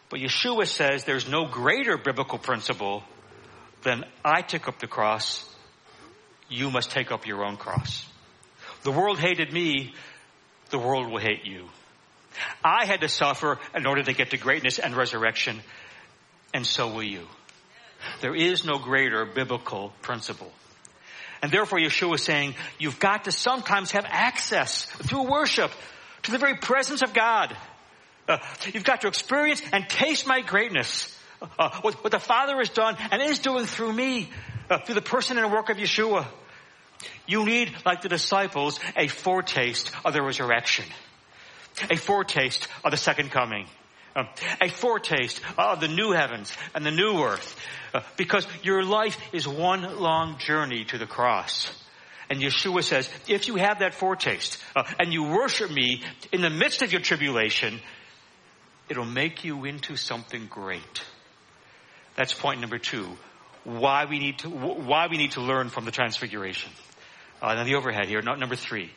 [0.10, 3.04] But Yeshua says there's no greater biblical principle
[3.84, 5.50] than I took up the cross,
[6.50, 8.06] you must take up your own cross.
[8.84, 9.94] The world hated me,
[10.74, 11.70] the world will hate you.
[12.64, 15.62] I had to suffer in order to get to greatness and resurrection,
[16.54, 17.28] and so will you.
[18.22, 20.52] There is no greater biblical principle.
[21.44, 25.72] And therefore Yeshua is saying, you've got to sometimes have access through worship
[26.24, 27.56] to the very presence of God.
[28.28, 28.40] Uh,
[28.74, 31.16] you've got to experience and taste my greatness.
[31.60, 34.30] Uh, what, what, the Father has done and is doing through me,
[34.70, 36.26] uh, through the person and work of Yeshua.
[37.28, 40.86] You need, like the disciples, a foretaste of the resurrection
[41.90, 43.68] a foretaste of the second coming.
[44.16, 44.28] Um,
[44.62, 47.60] a foretaste of the new heavens and the new earth.
[47.94, 51.72] Uh, because your life is one long journey to the cross.
[52.30, 56.50] And Yeshua says, if you have that foretaste uh, and you worship me in the
[56.50, 57.80] midst of your tribulation,
[58.88, 61.04] it'll make you into something great.
[62.16, 63.08] That's point number two.
[63.64, 66.72] Why we need to, why we need to learn from the transfiguration.
[67.44, 68.90] Uh, and the overhead here, number three.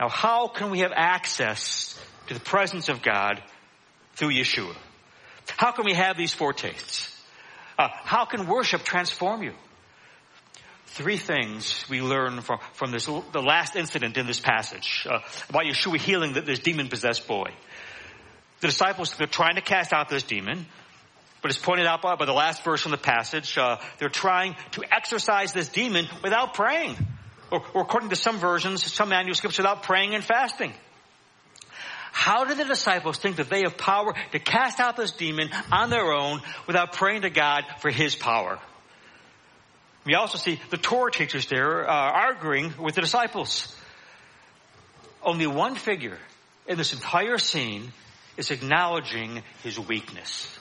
[0.00, 3.42] Now, how can we have access to the presence of God
[4.14, 4.74] through Yeshua.
[5.56, 7.08] How can we have these foretastes?
[7.78, 9.52] Uh, how can worship transform you?
[10.86, 15.62] Three things we learn from, from this, the last incident in this passage uh, about
[15.62, 17.50] Yeshua healing this demon possessed boy.
[18.60, 20.66] The disciples, they're trying to cast out this demon,
[21.40, 24.54] but it's pointed out by, by the last verse from the passage, uh, they're trying
[24.72, 26.96] to exorcise this demon without praying.
[27.52, 30.72] Or, or according to some versions, some manuscripts, without praying and fasting.
[32.10, 35.90] How did the disciples think that they have power to cast out this demon on
[35.90, 38.58] their own without praying to God for his power?
[40.04, 43.74] We also see the Torah teachers there uh, arguing with the disciples.
[45.22, 46.18] Only one figure
[46.66, 47.92] in this entire scene
[48.36, 50.58] is acknowledging his weakness.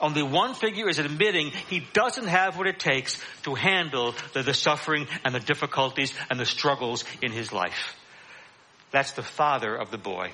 [0.00, 4.54] Only one figure is admitting he doesn't have what it takes to handle the, the
[4.54, 7.96] suffering and the difficulties and the struggles in his life.
[8.90, 10.32] That's the father of the boy.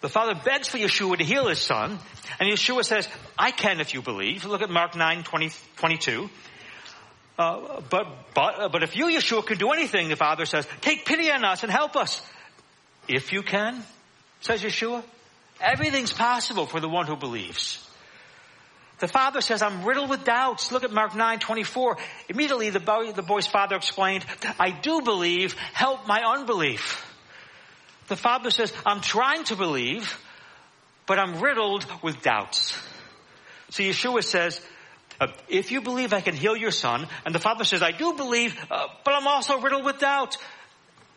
[0.00, 1.98] The father begs for Yeshua to heal his son,
[2.38, 4.44] and Yeshua says, I can if you believe.
[4.44, 6.30] Look at Mark 9, 20, 22.
[7.36, 11.04] Uh, but, but, uh, but if you, Yeshua, can do anything, the father says, take
[11.04, 12.22] pity on us and help us.
[13.08, 13.82] If you can,
[14.40, 15.02] says Yeshua,
[15.60, 17.84] everything's possible for the one who believes.
[18.98, 20.72] The father says, I'm riddled with doubts.
[20.72, 21.98] Look at Mark 9, 24.
[22.28, 24.24] Immediately the, boy, the boy's father explained,
[24.58, 27.04] I do believe, help my unbelief.
[28.08, 30.18] The father says, I'm trying to believe,
[31.06, 32.76] but I'm riddled with doubts.
[33.70, 34.60] So Yeshua says,
[35.20, 38.14] uh, if you believe I can heal your son, and the father says, I do
[38.14, 40.36] believe, uh, but I'm also riddled with doubt.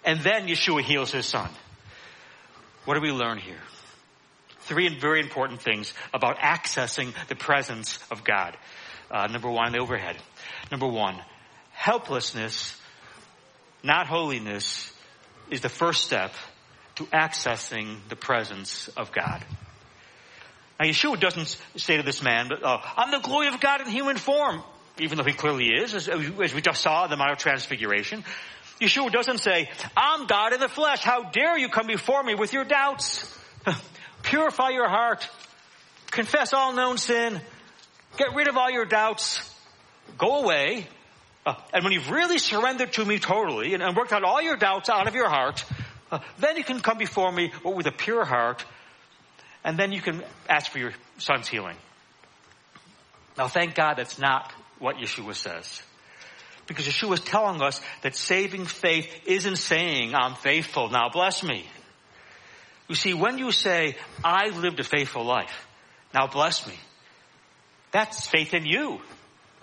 [0.04, 1.50] And then Yeshua heals his son.
[2.86, 3.60] What do we learn here?
[4.62, 8.58] Three very important things about accessing the presence of God.
[9.10, 10.18] Uh, number one, the overhead.
[10.72, 11.16] Number one,
[11.72, 12.80] helplessness,
[13.84, 14.94] not holiness,
[15.50, 16.34] is the first step
[16.96, 19.44] to accessing the presence of God.
[20.80, 24.18] Now Yeshua doesn't say to this man, uh, I'm the glory of God in human
[24.18, 24.64] form,
[25.00, 28.24] even though he clearly is, as, as we just saw in the Mount of Transfiguration.
[28.80, 31.04] Yeshua doesn't say, I'm God in the flesh.
[31.04, 33.38] How dare you come before me with your doubts?
[34.24, 35.28] Purify your heart.
[36.12, 37.40] confess all known sin,
[38.18, 39.40] get rid of all your doubts,
[40.18, 40.88] go away,
[41.46, 44.58] uh, and when you've really surrendered to me totally and, and, worked out all your
[44.58, 45.64] doubts out of your heart,
[46.12, 48.64] uh, then you can come before me with a pure heart,
[49.64, 51.78] and then you can ask for your son's healing.
[53.38, 55.82] Now, thank God that's not what Yeshua says.
[56.68, 61.66] Because Yeshua is telling us that saving faith isn't saying, I'm faithful, now bless me.
[62.92, 65.66] You see, when you say, I lived a faithful life,
[66.14, 66.74] now bless me,
[67.92, 69.00] that's faith in you.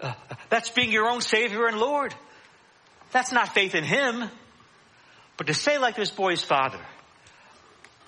[0.48, 2.14] That's being your own Savior and Lord.
[3.10, 4.30] That's not faith in Him.
[5.36, 6.80] But to say like this boy's father,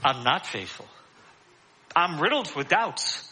[0.02, 0.87] I'm not faithful.
[1.94, 3.28] I'm riddled with doubts.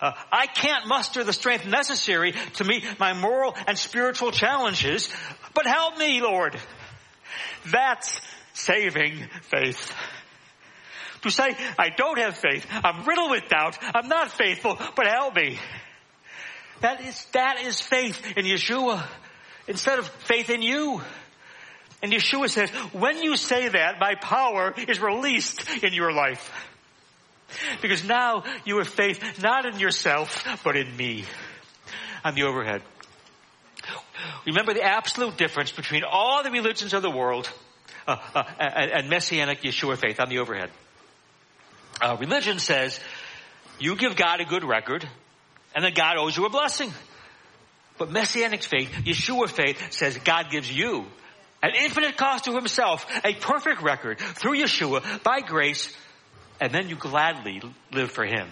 [0.00, 5.08] Uh, I can't muster the strength necessary to meet my moral and spiritual challenges,
[5.54, 6.58] but help me, Lord.
[7.70, 8.20] That's
[8.54, 9.94] saving faith.
[11.22, 15.34] To say, I don't have faith, I'm riddled with doubt, I'm not faithful, but help
[15.34, 15.58] me.
[16.80, 19.04] That is, that is faith in Yeshua
[19.66, 21.00] instead of faith in you.
[22.02, 26.52] And Yeshua says, when you say that, my power is released in your life.
[27.82, 31.24] Because now you have faith not in yourself, but in me.
[32.24, 32.82] On the overhead.
[34.46, 37.50] Remember the absolute difference between all the religions of the world
[38.06, 40.70] uh, uh, and, and, Messianic Yeshua faith on the overhead.
[42.00, 42.98] Uh, religion says
[43.78, 45.08] you give God a good record
[45.74, 46.92] and then God owes you a blessing.
[47.98, 51.06] But Messianic faith, Yeshua faith, says God gives you
[51.62, 55.92] an infinite cost to himself, a perfect record through Yeshua by grace
[56.60, 58.48] and then you gladly live for Him.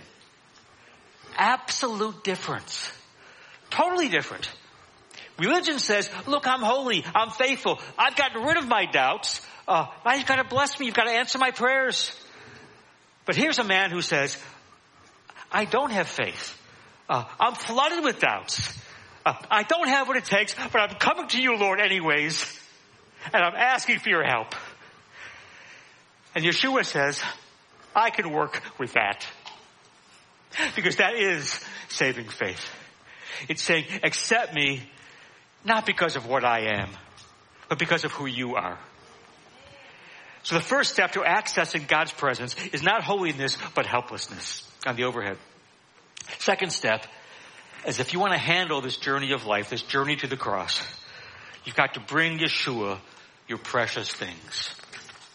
[1.36, 2.90] Absolute difference.
[3.70, 4.50] Totally different.
[5.38, 10.14] Religion says, look, I'm holy, I'm faithful, I've gotten rid of my doubts, uh, now
[10.14, 12.10] you've got to bless me, you've got to answer my prayers.
[13.26, 14.38] But here's a man who says,
[15.52, 16.58] I don't have faith.
[17.08, 18.72] Uh, I'm flooded with doubts.
[19.24, 22.44] Uh, I don't have what it takes, but I'm coming to you, Lord, anyways,
[23.32, 24.54] and I'm asking for your help.
[26.34, 27.20] And Yeshua says,
[27.94, 29.26] I can work with that.
[30.74, 31.58] Because that is
[31.88, 32.64] saving faith.
[33.48, 34.82] It's saying, accept me,
[35.64, 36.90] not because of what I am,
[37.68, 38.78] but because of who you are.
[40.46, 45.02] So the first step to accessing God's presence is not holiness, but helplessness on the
[45.02, 45.38] overhead.
[46.38, 47.04] Second step
[47.84, 50.80] is if you want to handle this journey of life, this journey to the cross,
[51.64, 53.00] you've got to bring Yeshua
[53.48, 54.70] your precious things,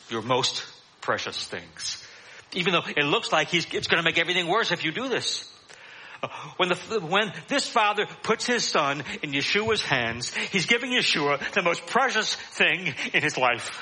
[0.10, 0.64] your most
[1.02, 2.02] precious things.
[2.54, 5.10] Even though it looks like he's, it's going to make everything worse if you do
[5.10, 5.46] this.
[6.56, 11.64] When, the, when this father puts his son in Yeshua's hands, he's giving Yeshua the
[11.64, 13.78] most precious thing in his life.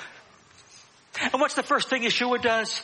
[1.21, 2.81] And what's the first thing Yeshua does?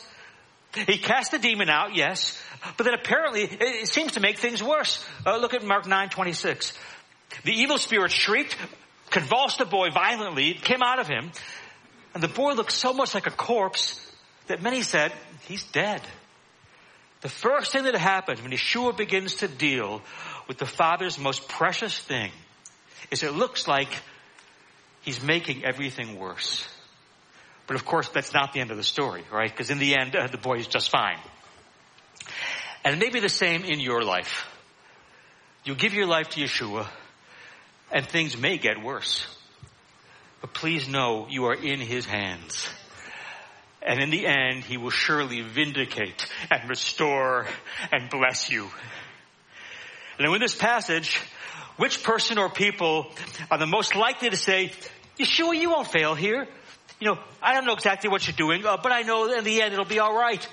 [0.74, 2.41] He casts the demon out, yes,
[2.76, 5.04] but then apparently it seems to make things worse.
[5.26, 6.74] Uh, look at Mark 9, 26.
[7.43, 8.58] The evil spirit shrieked,
[9.10, 11.32] convulsed the boy violently, it came out of him,
[12.13, 14.02] and the boy looked so much like a corpse
[14.48, 15.13] that many said,
[15.48, 16.02] he's dead.
[17.21, 20.02] The first thing that happens when Yeshua begins to deal
[20.48, 22.32] with the Father's most precious thing
[23.12, 23.89] is it looks like
[25.02, 26.67] he's making everything worse.
[27.67, 29.49] But of course, that's not the end of the story, right?
[29.49, 31.17] Because in the end, uh, the boy is just fine.
[32.84, 34.47] And maybe the same in your life.
[35.63, 36.88] You give your life to Yeshua,
[37.91, 39.25] and things may get worse.
[40.41, 42.67] But please know you are in his hands.
[43.82, 47.47] And in the end, he will surely vindicate and restore
[47.91, 48.69] and bless you.
[50.19, 51.19] And in this passage,
[51.78, 53.12] which person or people
[53.49, 54.71] are the most likely to say,
[55.19, 56.47] Yeshua, you won't fail here.
[56.99, 59.62] You know, I don't know exactly what you're doing, uh, but I know in the
[59.62, 60.47] end it'll be alright.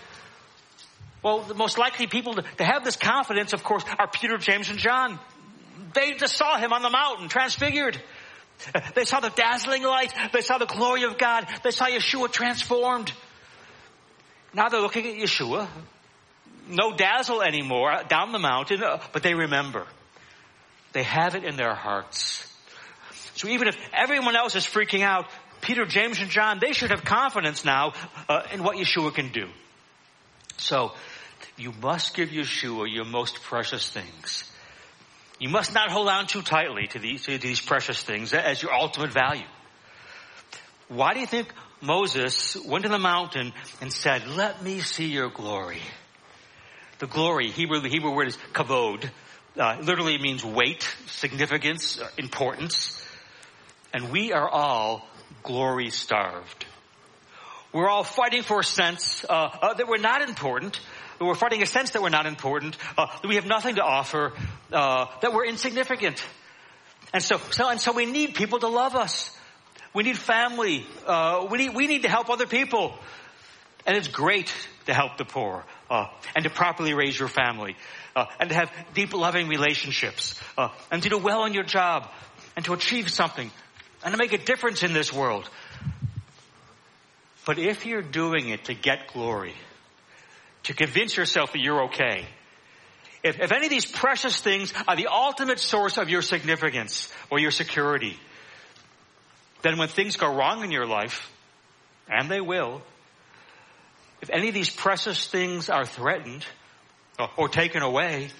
[1.22, 4.70] Well, the most likely people to, to have this confidence, of course, are Peter, James,
[4.70, 5.20] and John.
[5.94, 8.00] They just saw him on the mountain, transfigured.
[8.94, 10.12] They saw the dazzling light.
[10.32, 11.46] They saw the glory of God.
[11.62, 13.12] They saw Yeshua transformed.
[14.54, 15.68] Now they're looking at Yeshua.
[16.68, 19.86] No dazzle anymore down the mountain, uh, but they remember.
[20.92, 22.48] They have it in their hearts.
[23.34, 25.26] So even if everyone else is freaking out,
[25.62, 27.94] Peter, James, and John, they should have confidence now
[28.28, 29.48] uh, in what Yeshua can do.
[30.58, 30.92] So,
[31.56, 34.50] you must give Yeshua your most precious things.
[35.38, 38.72] You must not hold on too tightly to these, to these precious things as your
[38.72, 39.46] ultimate value.
[40.88, 41.48] Why do you think
[41.80, 45.80] Moses went to the mountain and said, let me see your glory?
[46.98, 49.10] The glory, Hebrew, the Hebrew word is kavod.
[49.58, 53.04] Uh, literally means weight, significance, importance.
[53.92, 55.06] And we are all
[55.42, 56.66] glory starved.
[57.72, 60.78] We're all fighting for a sense uh, uh, that we're not important,
[61.20, 64.32] we're fighting a sense that we're not important, uh, that we have nothing to offer,
[64.72, 66.22] uh, that we're insignificant.
[67.14, 69.36] And so, so, and so we need people to love us.
[69.94, 70.86] We need family.
[71.06, 72.94] Uh, we need, we need to help other people.
[73.86, 74.52] And it's great
[74.86, 77.76] to help the poor, uh, and to properly raise your family,
[78.14, 80.40] and to have deep loving relationships,
[80.90, 82.08] and to do well in your job,
[82.56, 83.50] and to achieve something,
[84.04, 85.48] and to make a difference in this world.
[87.44, 89.54] But if you're doing it to get glory,
[90.64, 92.26] to convince yourself that you're okay,
[93.22, 97.38] if, if any of these precious things are the ultimate source of your significance or
[97.38, 98.18] your security,
[99.62, 101.30] then when things go wrong in your life,
[102.08, 102.82] and they will,
[104.20, 106.44] if any of these precious things are threatened
[107.18, 108.30] or, or taken away,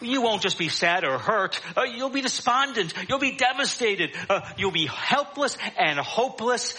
[0.00, 1.60] you won't just be sad or hurt.
[1.76, 2.94] Uh, you'll be despondent.
[3.08, 4.12] You'll be devastated.
[4.28, 6.76] Uh, you'll be helpless and hopeless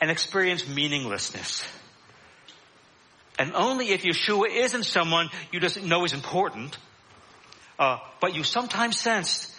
[0.00, 1.64] and experience meaninglessness.
[3.38, 6.76] And only if Yeshua isn't someone you just know is important,
[7.78, 9.54] uh, but you sometimes sense,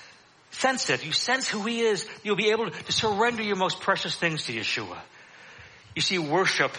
[0.51, 4.15] sense it, you sense who he is, you'll be able to surrender your most precious
[4.15, 4.97] things to Yeshua.
[5.93, 6.71] You see, worship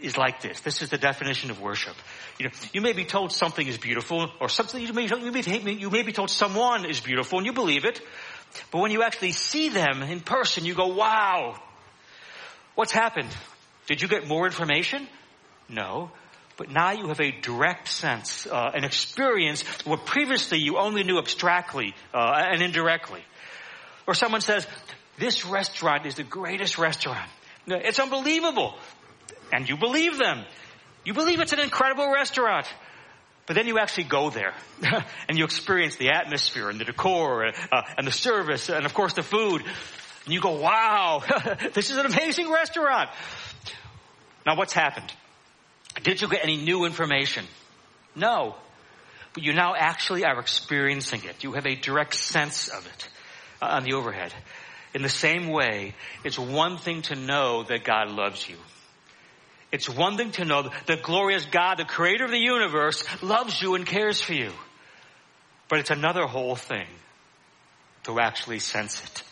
[0.00, 0.60] is like this.
[0.60, 1.94] This is the definition of worship.
[2.38, 5.72] You know, you may be told something is beautiful, or something you may, you may,
[5.72, 8.00] you may be told someone is beautiful, and you believe it.
[8.70, 11.60] But when you actually see them in person, you go, wow,
[12.74, 13.28] what's happened?
[13.86, 15.06] Did you get more information?
[15.68, 16.10] No.
[16.56, 21.18] But now you have a direct sense, uh, an experience where previously you only knew
[21.18, 23.22] abstractly uh, and indirectly.
[24.06, 24.66] Or someone says,
[25.18, 27.28] this restaurant is the greatest restaurant.
[27.66, 28.74] It's unbelievable.
[29.52, 30.44] And you believe them.
[31.04, 32.66] You believe it's an incredible restaurant.
[33.46, 34.54] But then you actually go there
[35.28, 39.12] and you experience the atmosphere and the decor uh, and the service and of course
[39.12, 39.62] the food.
[40.24, 41.22] And you go, wow,
[41.74, 43.10] this is an amazing restaurant.
[44.46, 45.12] Now what's happened?
[46.02, 47.44] Did you get any new information?
[48.16, 48.54] No.
[49.34, 51.44] But you now actually are experiencing it.
[51.44, 53.08] You have a direct sense of it
[53.60, 54.32] uh, on the overhead.
[54.94, 58.56] In the same way, it's one thing to know that God loves you.
[59.74, 63.74] It's one thing to know that glorious God, the creator of the universe, loves you
[63.74, 64.52] and cares for you.
[65.68, 66.86] But it's another whole thing
[68.04, 69.22] to actually sense it,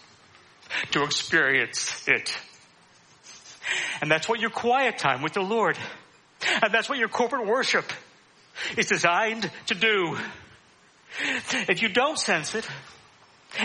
[0.91, 2.37] to experience it.
[4.01, 5.79] And that's what your quiet time with the Lord,
[6.61, 7.93] and that's what your corporate worship
[8.77, 10.19] is designed to do.
[11.69, 12.69] If you don't sense it,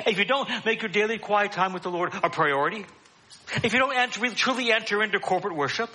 [0.05, 2.85] if you don't make your daily quiet time with the Lord a priority,
[3.63, 5.89] if you don't enter, truly enter into corporate worship,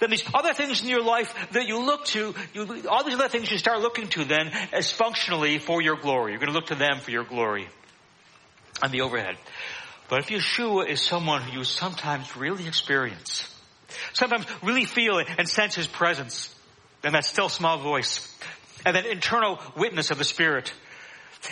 [0.00, 3.28] then these other things in your life that you look to, you, all these other
[3.28, 6.32] things you start looking to then as functionally for your glory.
[6.32, 7.68] You're going to look to them for your glory
[8.82, 9.36] on the overhead.
[10.08, 13.48] But if Yeshua is someone who you sometimes really experience,
[14.12, 16.54] sometimes really feel and sense his presence,
[17.02, 18.28] and that still small voice,
[18.84, 20.72] and that internal witness of the Spirit,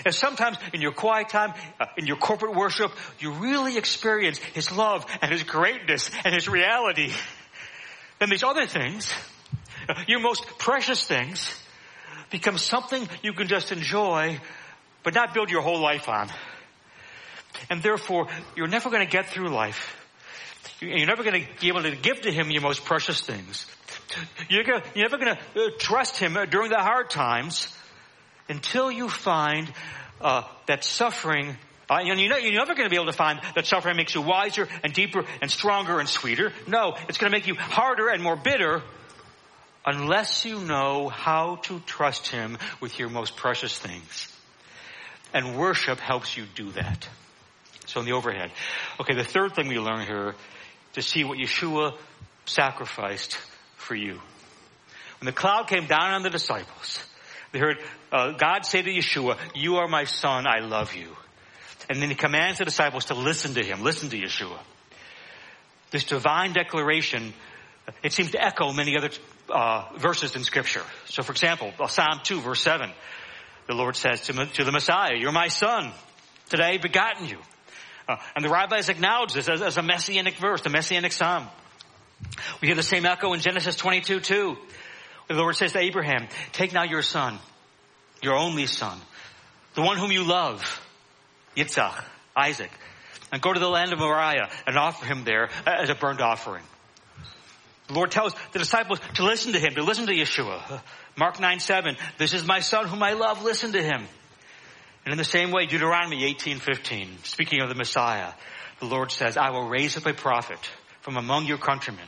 [0.04, 4.70] and sometimes in your quiet time, uh, in your corporate worship, you really experience His
[4.70, 7.12] love and His greatness and His reality
[8.20, 9.12] then these other things,
[10.06, 11.52] your most precious things,
[12.30, 14.38] become something you can just enjoy,
[15.02, 16.28] but not build your whole life on.
[17.68, 19.96] And therefore, you're never going to get through life.
[20.80, 23.66] You're never going to be able to give to Him your most precious things.
[24.48, 24.64] You're,
[24.94, 27.72] never going to uh, trust Him during the hard times
[28.48, 29.72] until you find
[30.20, 31.56] uh, that suffering
[31.90, 34.14] uh, and you know, you're never going to be able to find that suffering makes
[34.14, 36.52] you wiser and deeper and stronger and sweeter.
[36.68, 38.82] No, it's going to make you harder and more bitter
[39.84, 44.32] unless you know how to trust Him with your most precious things.
[45.34, 47.08] And worship helps you do that.
[47.86, 48.52] So in the overhead.
[49.00, 50.36] Okay, the third thing we learn here
[50.92, 51.96] to see what Yeshua
[52.44, 53.36] sacrificed
[53.76, 54.20] for you.
[55.18, 57.04] When the cloud came down on the disciples,
[57.50, 57.78] they heard
[58.12, 61.16] uh, God say to Yeshua, you are my son, I love you.
[61.88, 64.58] And then he commands the disciples to listen to him, listen to Yeshua.
[65.90, 67.32] This divine declaration,
[68.02, 69.10] it seems to echo many other
[69.48, 70.82] uh, verses in Scripture.
[71.06, 72.90] So, for example, Psalm 2, verse 7,
[73.66, 75.92] the Lord says to, to the Messiah, You're my son.
[76.48, 77.38] Today begotten you.
[78.08, 81.46] Uh, and the rabbis acknowledge this as, as, a messianic verse, the messianic psalm.
[82.60, 84.58] We hear the same echo in Genesis 22, too.
[85.28, 87.38] The Lord says to Abraham, Take now your son,
[88.20, 88.98] your only son,
[89.74, 90.84] the one whom you love,
[91.56, 92.04] Yitzhak,
[92.36, 92.70] Isaac,
[93.32, 96.64] and go to the land of Moriah and offer him there as a burnt offering.
[97.88, 100.80] The Lord tells the disciples to listen to him, to listen to Yeshua.
[101.16, 104.06] Mark 9, 7, this is my son whom I love, listen to him.
[105.04, 108.32] And in the same way, Deuteronomy 18, 15, speaking of the Messiah,
[108.78, 110.58] the Lord says, I will raise up a prophet
[111.00, 112.06] from among your countrymen,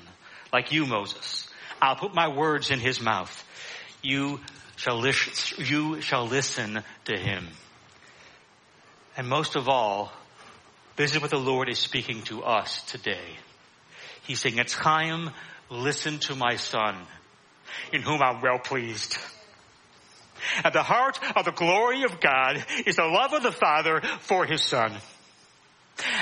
[0.53, 1.49] like you, Moses.
[1.81, 3.45] I'll put my words in his mouth,
[4.03, 4.41] you
[4.77, 7.49] shall, listen, you shall listen to him.
[9.17, 10.13] And most of all,
[10.97, 13.37] this is what the Lord is speaking to us today.
[14.23, 15.31] He's saying, it's time,
[15.69, 16.97] listen to my son,
[17.93, 19.19] in whom I'm well pleased.
[20.65, 24.45] At the heart of the glory of God is the love of the Father for
[24.45, 24.93] his son.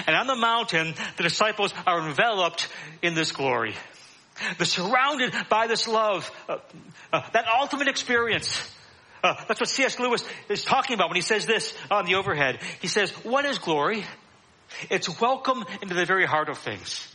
[0.07, 2.69] And on the mountain, the disciples are enveloped
[3.03, 3.75] in this glory.
[4.59, 6.59] They're surrounded by this love, uh,
[7.13, 8.75] uh, that ultimate experience.
[9.23, 9.99] Uh, that's what C.S.
[9.99, 12.61] Lewis is talking about when he says this on the overhead.
[12.81, 14.05] He says, what is glory?
[14.91, 17.07] It's welcome into the very heart of things.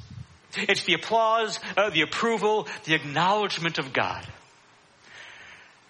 [0.57, 4.25] It's the applause, uh, the approval, the acknowledgement of God.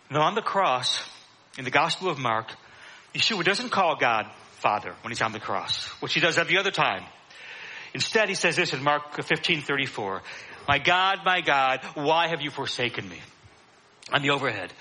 [0.10, 1.04] Now on the cross,
[1.58, 2.52] in the Gospel of Mark,
[3.14, 6.72] Yeshua doesn't call God Father when he's on the cross, which he does every other
[6.72, 7.04] time.
[7.94, 10.22] Instead, he says this in Mark 15:34,
[10.68, 13.22] "My God, my God, why have you forsaken me?"
[14.12, 14.72] On the overhead,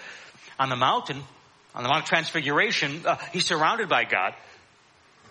[0.59, 1.23] on the mountain,
[1.75, 4.35] on the Mount of Transfiguration, uh, he's surrounded by God,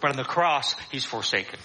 [0.01, 1.59] but on the cross, he's forsaken.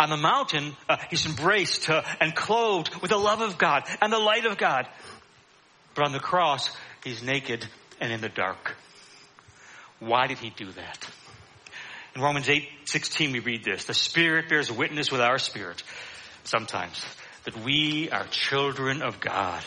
[0.00, 4.12] On the mountain, uh, he's embraced uh, and clothed with the love of God and
[4.12, 4.86] the light of God.
[5.94, 6.70] But on the cross,
[7.04, 7.66] he's naked
[8.00, 8.76] and in the dark.
[10.00, 11.10] Why did he do that?
[12.14, 13.84] In Romans 8, 16 we read this.
[13.84, 15.82] The Spirit bears witness with our spirit
[16.44, 17.04] sometimes
[17.44, 19.62] that we are children of God.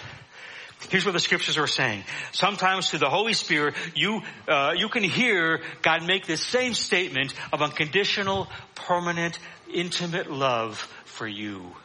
[0.90, 2.04] Here's what the scriptures are saying.
[2.32, 7.34] Sometimes through the Holy Spirit, you, uh, you can hear God make this same statement
[7.54, 9.38] of unconditional, permanent,
[9.74, 11.76] intimate love for you.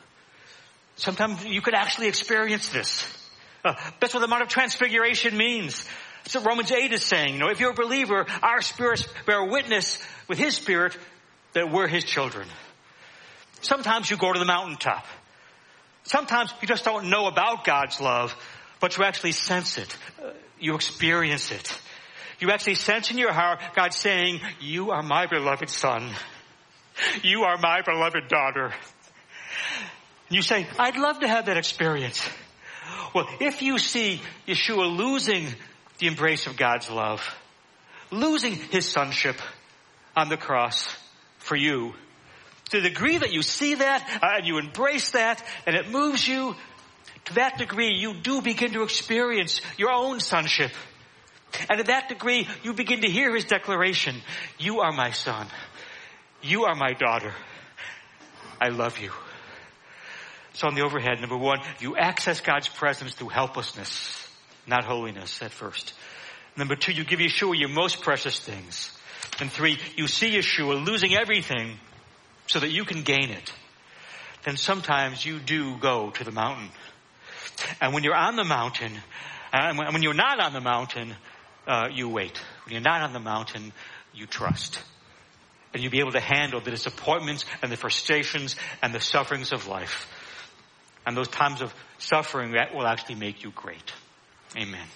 [0.96, 3.06] Sometimes you could actually experience this.
[3.64, 5.86] Uh, that's what the Mount of Transfiguration means.
[6.26, 10.02] So Romans 8 is saying, you know, if you're a believer, our spirits bear witness
[10.26, 10.96] with his spirit
[11.52, 12.48] that we're his children.
[13.60, 15.04] Sometimes you go to the mountaintop.
[16.04, 18.34] Sometimes you just don't know about God's love,
[18.80, 19.96] but you actually sense it.
[20.58, 21.78] You experience it.
[22.38, 26.10] You actually sense in your heart God saying, you are my beloved son.
[27.22, 28.72] You are my beloved daughter.
[30.28, 32.28] You say, I'd love to have that experience.
[33.14, 35.46] Well, if you see Yeshua losing
[35.98, 37.22] the embrace of God's love,
[38.10, 39.36] losing his sonship
[40.16, 40.94] on the cross
[41.38, 41.94] for you,
[42.70, 46.26] to the degree that you see that uh, and you embrace that and it moves
[46.26, 46.56] you,
[47.26, 50.72] to that degree you do begin to experience your own sonship.
[51.68, 54.16] And to that degree you begin to hear his declaration,
[54.58, 55.46] you are my son.
[56.42, 57.32] You are my daughter.
[58.60, 59.10] I love you.
[60.54, 64.26] So on the overhead, number one, you access God's presence through helplessness
[64.66, 65.94] not holiness at first.
[66.56, 68.90] Number two, you give Yeshua your most precious things.
[69.40, 71.78] And three, you see Yeshua losing everything
[72.46, 73.52] so that you can gain it.
[74.44, 76.70] Then sometimes you do go to the mountain.
[77.80, 78.92] And when you're on the mountain,
[79.52, 81.14] and when you're not on the mountain,
[81.66, 82.40] uh, you wait.
[82.64, 83.72] When you're not on the mountain,
[84.14, 84.80] you trust.
[85.72, 89.66] And you'll be able to handle the disappointments and the frustrations and the sufferings of
[89.66, 90.08] life.
[91.06, 93.92] And those times of suffering that will actually make you great.
[94.56, 94.86] Amen.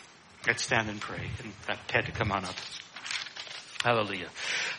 [0.46, 1.30] Let's stand and pray.
[1.42, 2.54] And Ted to come on up.
[3.82, 4.28] Hallelujah.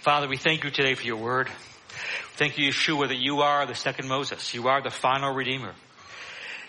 [0.02, 1.50] Father, we thank you today for your word.
[2.36, 4.54] Thank you, Yeshua, that you are the second Moses.
[4.54, 5.74] You are the final Redeemer.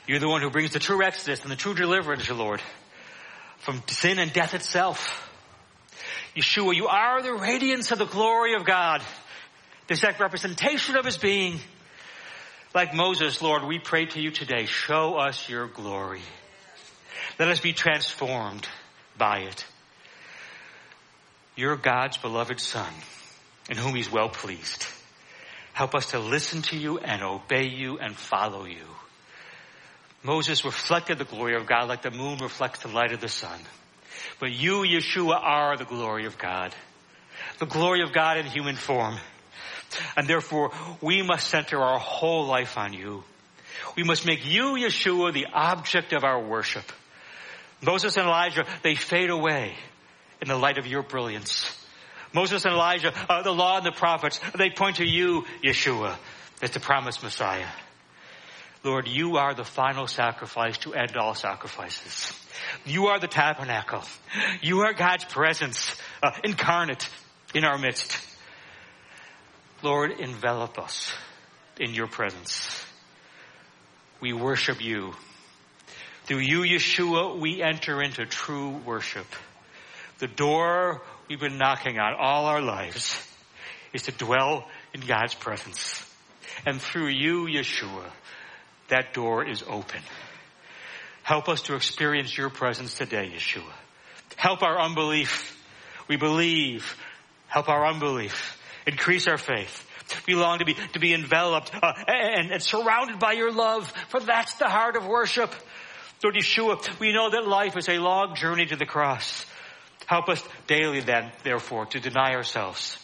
[0.07, 2.61] You're the one who brings the true exodus and the true deliverance, Lord,
[3.59, 5.29] from sin and death itself.
[6.37, 9.03] Yeshua, you are the radiance of the glory of God,
[9.87, 11.61] the exact representation of his being.
[12.75, 16.23] Like Moses, Lord, we pray to you today, show us your glory.
[17.39, 18.67] Let us be transformed
[19.19, 19.65] by it.
[21.55, 22.93] You're God's beloved Son,
[23.71, 24.87] in whom He's well pleased.
[25.75, 28.87] Help us to listen to you and obey you and follow you.
[30.23, 33.59] Moses reflected the glory of God like the moon reflects the light of the sun.
[34.39, 36.75] But you, Yeshua, are the glory of God.
[37.59, 39.17] The glory of God in human form.
[40.17, 43.25] And therefore, we must center our whole life on you.
[43.97, 46.85] We must make you, Yeshua, the object of our worship.
[47.83, 49.75] Moses and Elijah, they fade away
[50.41, 51.79] in the light of your brilliance.
[52.33, 56.17] Moses and Elijah, uh, the law and the prophets, they point to you, Yeshua,
[56.63, 57.67] as the promised Messiah.
[58.85, 62.33] Lord, you are the final sacrifice to end all sacrifices.
[62.85, 64.03] You are the tabernacle.
[64.61, 67.09] You are God's presence uh, incarnate
[67.55, 68.19] in our midst.
[69.83, 71.13] Lord, envelop us
[71.79, 72.85] in your presence.
[74.21, 75.15] We worship you
[76.25, 79.27] through you, Yeshua, we enter into true worship.
[80.19, 83.21] The door we've been knocking on all our lives
[83.93, 86.09] is to dwell in God's presence.
[86.65, 88.05] And through you, Yeshua,
[88.93, 90.01] that door is open.
[91.23, 93.73] Help us to experience your presence today, Yeshua.
[94.37, 95.59] Help our unbelief.
[96.09, 96.97] We believe.
[97.47, 98.61] Help our unbelief.
[98.87, 99.89] Increase our faith.
[100.29, 104.21] We long to be, to be enveloped uh, and, and surrounded by your love, for
[104.21, 105.51] that's the heart of worship.
[106.23, 109.47] Lord Yeshua, we know that life is a long journey to the cross.
[110.07, 112.99] Help us daily then, therefore, to deny ourselves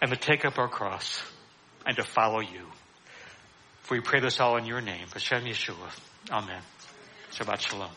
[0.00, 1.22] and to take up our cross
[1.86, 2.66] and to follow you.
[3.82, 5.90] For we pray this all in your name, Hashem Yeshua.
[6.30, 6.62] Amen.
[7.32, 7.90] Shabbat Shalom.